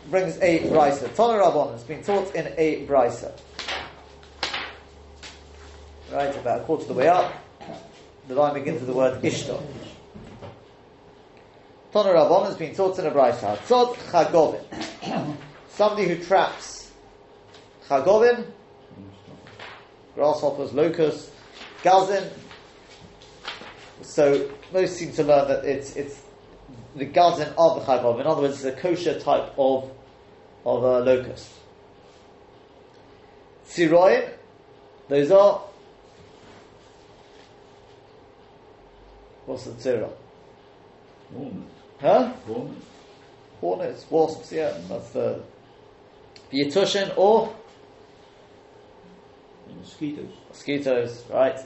[0.10, 1.14] brings a brisa.
[1.16, 3.32] Tana Rabban has been taught in a brisa.
[6.12, 7.34] Right, about a quarter of the way up,
[8.28, 9.60] the line begins with the word ishtar.
[11.92, 13.58] Tana Rabban has been taught in a brayta.
[13.58, 14.62] Tzod chagovin.
[15.70, 16.75] Somebody who traps
[17.88, 18.46] chagovin,
[20.16, 21.32] grasshoppers, locusts,
[21.84, 22.30] gazin.
[24.02, 26.22] So most seem to learn that it's it's
[26.96, 28.22] the gazin of the chagovin.
[28.22, 29.92] In other words, it's a kosher type of
[30.66, 31.50] of a locust.
[33.68, 34.32] Tziroim,
[35.10, 35.62] those are
[39.46, 40.12] what's the tzira?
[42.00, 42.34] Huh?
[42.48, 42.86] Hornets.
[43.62, 45.42] Hornets, wasps, yeah, that's the
[46.52, 47.56] Vietushin or
[49.78, 50.32] mosquitoes.
[50.50, 51.60] Mosquitoes, right.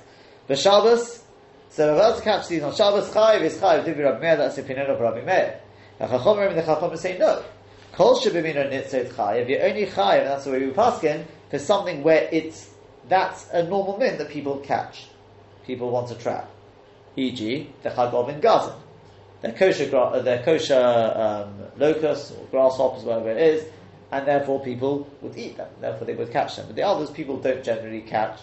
[0.47, 1.23] The Shabbos,
[1.69, 4.61] so about to catch these on Shabbos, Chayiv is Chayiv, Divi Rabbi Meir, that's the
[4.61, 5.59] opinion of Rabbi Meir.
[5.99, 7.43] The Chachomim and the Chachomim say no.
[7.93, 11.59] Kol Shabimino Nitzot Chayiv, you're only Chayiv, and that's the way we pass in, for
[11.59, 12.69] something where it's,
[13.07, 15.07] that's a normal min that people catch.
[15.65, 16.49] People want to trap.
[17.15, 18.75] E.g., the Chagov in Gaza.
[19.41, 23.65] They're kosher, they're kosher um, locusts or grasshoppers, whatever it is,
[24.11, 25.69] and therefore people would eat them.
[25.79, 26.65] Therefore, they would catch them.
[26.67, 28.39] But the others, people don't generally catch,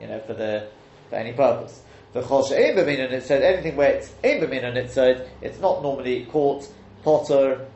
[0.00, 0.68] you know, for the
[1.08, 1.82] for any purpose.
[2.12, 5.82] The chol she'ein and it said anything where it's ein and it said it's not
[5.82, 6.68] normally caught
[7.02, 7.66] potter.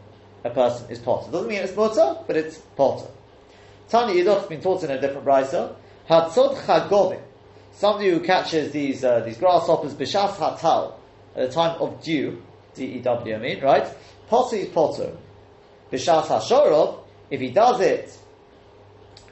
[0.42, 1.30] A person is potter.
[1.30, 3.08] Doesn't mean it's mutter, but it's potter.
[3.90, 5.74] Tanya Yidoch has been taught in a different brisa.
[6.08, 7.20] Hatzod chagovim.
[7.72, 10.94] Somebody who catches these uh, these grasshoppers b'shas hatal
[11.36, 12.42] at the time of dew
[12.74, 13.86] D-E-W, I mean, right?
[14.28, 15.12] Potter is potter.
[15.92, 16.99] B'shas hashorov,
[17.30, 18.16] if he does it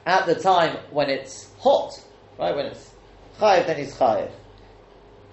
[0.07, 2.01] at the time when it's hot,
[2.39, 2.91] right, when it's
[3.39, 4.31] chayiv, then he's chayiv.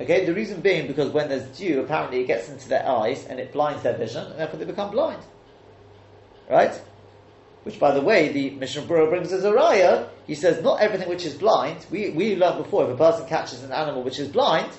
[0.01, 3.39] Okay, the reason being because when there's dew, apparently it gets into their eyes and
[3.39, 5.24] it blinds their vision, and therefore they become blind.
[6.49, 6.74] Right?
[7.63, 10.09] Which, by the way, the Mishnah Berurah brings as a raya.
[10.28, 11.86] He says not everything which is blind.
[11.89, 14.72] We we learned before if a person catches an animal which is blind,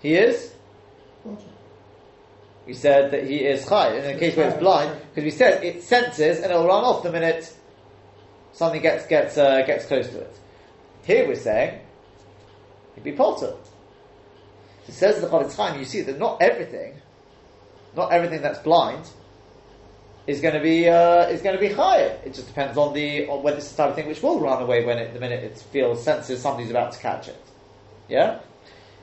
[0.00, 0.52] he is.
[2.68, 3.96] We said that he is chai.
[3.96, 7.02] In the case where it's blind, because we said it senses and it'll run off
[7.02, 7.50] the minute
[8.52, 10.38] something gets gets uh, gets close to it.
[11.02, 11.80] Here we're saying
[12.94, 13.54] he'd be potter.
[14.86, 17.00] It says the Chofetz Chaim, you see that not everything,
[17.96, 19.08] not everything that's blind,
[20.26, 22.20] is going to be uh, is going to be higher.
[22.22, 24.62] It just depends on the on whether it's the type of thing which will run
[24.62, 27.42] away when it the minute it feels senses somebody's about to catch it.
[28.10, 28.40] Yeah,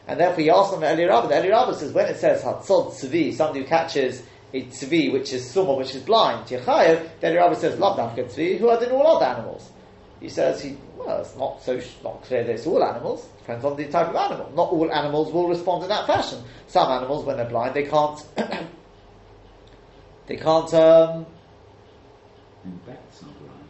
[0.07, 1.27] and therefore he asked them the Eli Rabbah.
[1.27, 5.33] The Eli Rabbah says when it says Hatzod Tzvi, somebody who catches a tzvi which
[5.33, 8.83] is summa, which is blind, Yechayev, the Eli Rabbah says Lav Dafka Tzvi, who are
[8.83, 9.71] in all other animals.
[10.19, 13.27] He says he well, it's not so not clear that it's all animals.
[13.39, 14.51] Depends on the type of animal.
[14.55, 16.41] Not all animals will respond in that fashion.
[16.67, 18.19] Some animals, when they're blind, they can't.
[20.27, 20.73] they can't.
[20.73, 21.25] Um,
[22.63, 23.69] And bats are blind.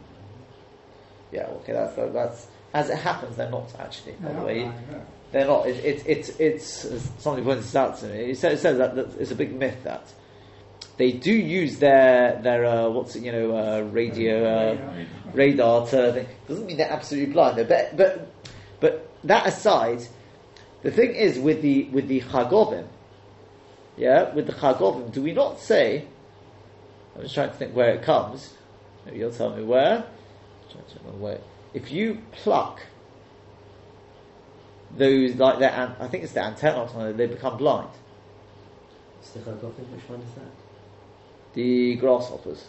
[1.30, 3.36] yeah, okay, that's that's as it happens.
[3.36, 4.12] They're not actually.
[4.12, 4.72] By the way.
[5.36, 5.66] They're not.
[5.66, 8.30] It, it, it's it's somebody points out to me.
[8.30, 10.12] It says, it says that, that it's a big myth that
[10.96, 14.44] they do use their their uh, what's it, you know uh, radio.
[14.44, 15.86] Uh, Radar.
[15.88, 16.26] to.
[16.48, 17.58] Doesn't mean they're absolutely blind.
[17.58, 18.32] They're but but
[18.80, 20.00] but that aside,
[20.82, 22.86] the thing is with the with the chagovim,
[23.96, 26.06] yeah, with the chagovim, do we not say?
[27.14, 28.54] I'm just trying to think where it comes.
[29.04, 30.04] Maybe you'll tell me where.
[31.72, 32.80] If you pluck
[34.96, 37.90] those like their, I think it's the antenna or something, they become blind.
[39.34, 39.44] Which
[40.08, 40.44] one is that?
[41.54, 42.66] The grasshoppers.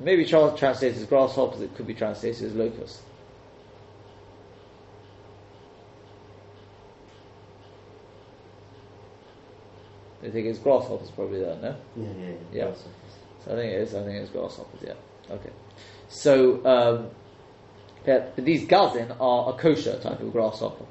[0.00, 3.02] Maybe Charles translates as grasshoppers, it could be translated as locusts.
[10.24, 11.76] I think it's grasshoppers probably there, no?
[11.96, 12.64] Yeah, yeah, yeah.
[12.66, 12.74] Yeah.
[13.44, 14.94] So I think it is, I think it's grasshoppers, yeah.
[15.30, 15.50] Okay.
[16.08, 17.10] So, um,
[18.04, 20.84] but these gazin are a kosher type of grasshopper.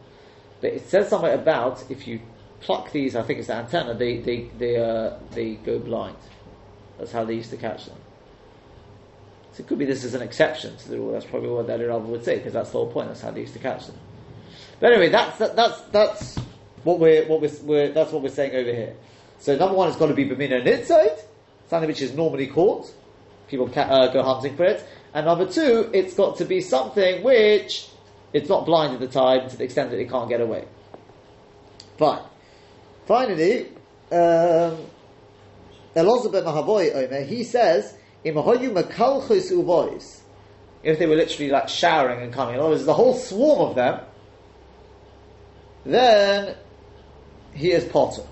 [0.62, 2.22] But it says something about if you
[2.62, 6.18] pluck these, I think it's the antenna, they, they, they, uh, they go blind.
[6.98, 7.98] That's how they used to catch them.
[9.54, 11.12] So it could be this is an exception to the rule.
[11.12, 13.10] That's probably what that Rabbi would say, because that's the whole point.
[13.10, 13.98] That's how they used to catch them.
[14.80, 16.38] But anyway, that's that, that's that's
[16.84, 18.96] what we're what we're, we're that's what we're saying over here.
[19.40, 21.20] So number one, it's got to be b'mina nitzait,
[21.68, 22.92] something which is normally caught.
[23.48, 24.86] People uh, go hunting for it.
[25.14, 27.90] And number two, it's got to be something which
[28.34, 30.66] it's not blind at the time to the extent that it can't get away.
[31.98, 32.24] Fine.
[33.06, 33.68] Finally,
[34.12, 34.78] um,
[36.46, 37.98] Mahavoy Omer, he says.
[38.24, 38.36] If
[41.00, 44.00] they were literally like showering and coming, in other words, the whole swarm of them,
[45.86, 46.56] then
[47.54, 48.24] he is potter.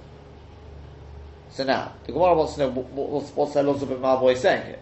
[1.52, 4.80] So now, the Gemara wants to know what, what's, what's ben Mahavoy saying here.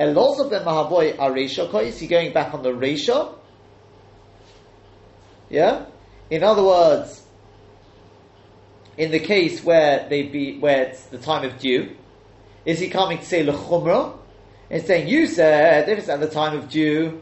[0.00, 0.14] Iboinu.
[0.14, 3.34] Elazar ben Mahavoy Aresha Is he going back on the Resha?
[5.48, 5.86] Yeah?
[6.30, 7.22] In other words,
[8.96, 11.96] in the case where they be where it's the time of due,
[12.64, 14.16] is he coming to say lechumra?
[14.70, 17.20] And saying you said if it's at the time of due,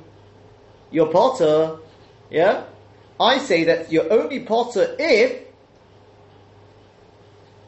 [0.91, 1.79] you're potter,
[2.31, 2.65] yeah.
[3.19, 5.47] I say that you're only potter if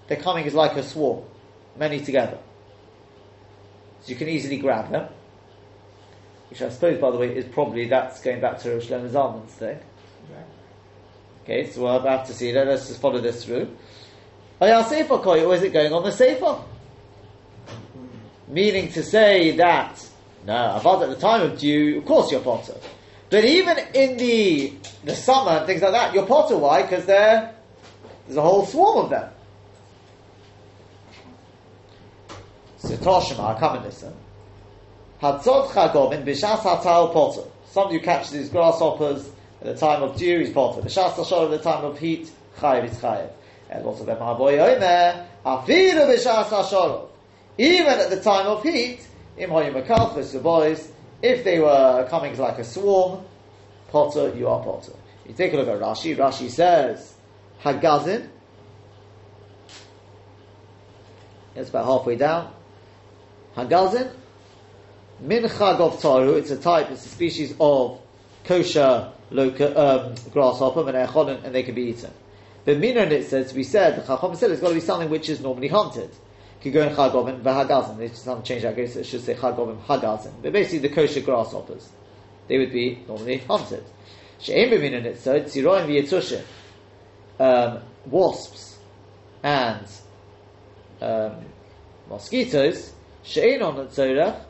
[0.06, 1.24] they're coming as like a swarm,
[1.76, 2.38] many together.
[4.02, 5.08] So you can easily grab them.
[6.48, 9.52] Which I suppose, by the way, is probably that's going back to Rosh Shlomo Zalman's
[9.52, 9.78] thing.
[11.44, 12.66] Okay, so we'll have to see that.
[12.66, 13.76] Let's just follow this through.
[14.60, 16.58] Oh, Ayah Sefer Koy, or is it going on the Sefer?
[18.48, 20.06] Meaning to say that,
[20.44, 22.74] no, about at the time of dew, of course you're potter.
[23.30, 24.72] But even in the
[25.04, 26.56] the summer and things like that, you're potter.
[26.56, 26.82] Why?
[26.82, 27.54] Because there,
[28.26, 29.30] there's a whole swarm of them.
[32.80, 34.14] So Toshima, come and listen.
[35.20, 37.46] Hatzot chagomim b'shas hatal potter.
[37.66, 39.28] Somebody who catches these grasshoppers
[39.60, 40.80] at the time of dew, he's potter.
[40.80, 43.30] B'shas hashor at the time of heat, chayiv is chayiv.
[43.68, 47.08] And also ben ma'aboy omer, afiru b'shas hashor.
[47.58, 49.06] Even at the time of heat,
[49.36, 50.90] im hoyim the boys,
[51.22, 53.22] if they were coming like a swarm,
[53.88, 54.92] potter, you are potter.
[55.28, 57.14] You take a look at Rashi, Rashi says,
[57.62, 58.26] Hagazin,
[61.54, 62.54] it's about halfway down.
[63.56, 64.10] Hagazin,
[65.20, 68.00] min chagov taru, it's a type, it's a species of
[68.44, 72.10] kosher loca, um, grasshopper, and they can be eaten.
[72.64, 75.28] But minon it says, we said, the Chacham said it's got to be something which
[75.28, 76.10] is normally hunted.
[76.62, 80.32] Could go in chagovin, v'hagazin, they just haven't I guess it should say chagovin, hagazin.
[80.42, 81.88] But basically the kosher grasshoppers,
[82.48, 83.84] they would be normally hunted.
[84.40, 86.42] She'em b'min nitzot, tziroin v'yetushim,
[87.38, 88.78] um, wasps
[89.42, 89.86] and
[91.00, 91.36] um,
[92.10, 92.92] mosquitoes,
[93.22, 94.40] she'ein on nitzorach,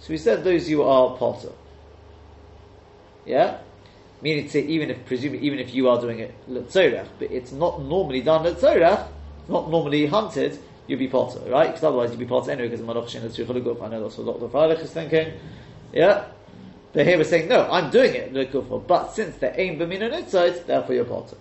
[0.00, 1.52] so we said those you are potter.
[3.24, 3.58] Yeah?
[4.20, 7.52] Meaning to say, even if, presumably, even if you are doing it letzorach, but it's
[7.52, 9.08] not normally done letzorach,
[9.40, 11.68] it's not normally hunted, you'd be potter, right?
[11.68, 13.82] Because otherwise you'd be potter anyway, because Malach Shin Guf.
[13.82, 14.52] I know that's what Dr.
[14.52, 15.32] Freilich is thinking.
[15.92, 16.26] Yeah?
[16.92, 20.66] But here we're saying, no, I'm doing it, lekufah, but since they're aim b'min nitzot,
[20.66, 21.36] therefore you're potter.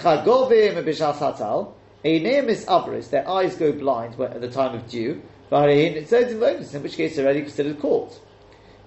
[0.00, 4.88] Chagovim b'shas hatal, a name is abris, their eyes go blind at the time of
[4.88, 8.18] dew, it says in in which case they're already considered caught.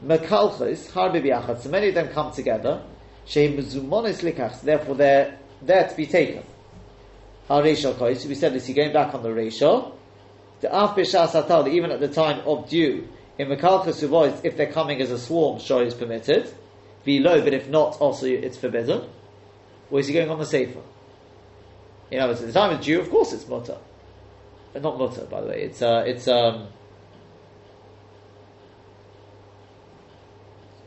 [0.03, 2.83] Mekalchos, harbi biachad, so many of them come together,
[3.25, 6.43] sheim mezumonis likach, therefore they're there to be taken.
[7.47, 9.93] Har reishal so we said this, you're going back on the reishal,
[10.61, 14.71] the af b'shas hatal, even at the time of due, in mekalchos uvois, if they're
[14.71, 16.53] coming as a swarm, sure is permitted,
[17.03, 19.07] below, but if not, also it's forbidden.
[19.89, 20.81] Or is he going on the safer?
[22.11, 23.77] You know, at the time of dew, of course it's mutter.
[24.75, 25.63] Not mutter, by the way.
[25.63, 26.67] It's uh, it's um.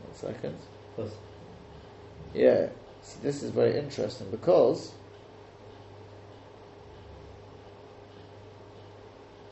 [0.03, 0.55] One second.
[0.95, 1.11] Plus,
[2.33, 2.67] Yeah,
[3.01, 4.93] see, this is very interesting because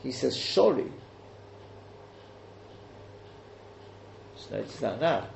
[0.02, 0.90] he says shori.
[4.36, 5.28] Just notice that now.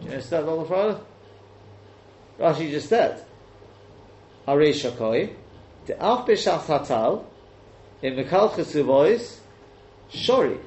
[0.00, 1.00] Do you notice that, Lord Father?
[2.38, 3.24] Rashi just said,
[4.46, 5.34] Harei Shakoi,
[5.86, 7.24] the Alf Bishas Hatal,
[8.02, 9.38] in Mikal Chesuvois,
[10.10, 10.60] Shori.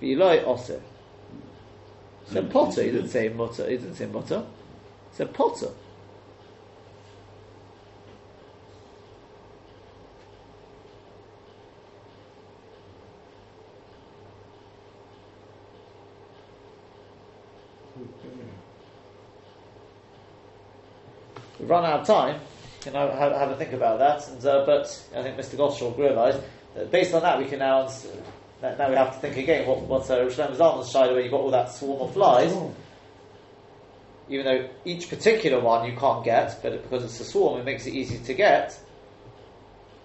[0.00, 0.82] V'iloi Oser.
[2.22, 2.48] It's a hmm.
[2.48, 4.44] potter, he didn't say mutter, he didn't say mutter.
[5.10, 5.70] It's a potter.
[21.64, 22.34] We've run out of time.
[22.34, 24.28] You can have, have a think about that.
[24.28, 24.84] And, uh, but
[25.16, 25.56] I think Mr.
[25.56, 26.42] Gottschalk realised
[26.74, 27.90] that based on that, we can now
[28.60, 29.66] now we have to think again.
[29.66, 32.54] What what uh, Shlomo Zalman's shied where you've got all that swarm of flies.
[34.28, 37.86] Even though each particular one you can't get, but because it's a swarm, it makes
[37.86, 38.78] it easy to get.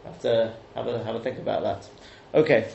[0.06, 1.90] Have to have a have a think about that.
[2.34, 2.72] Okay.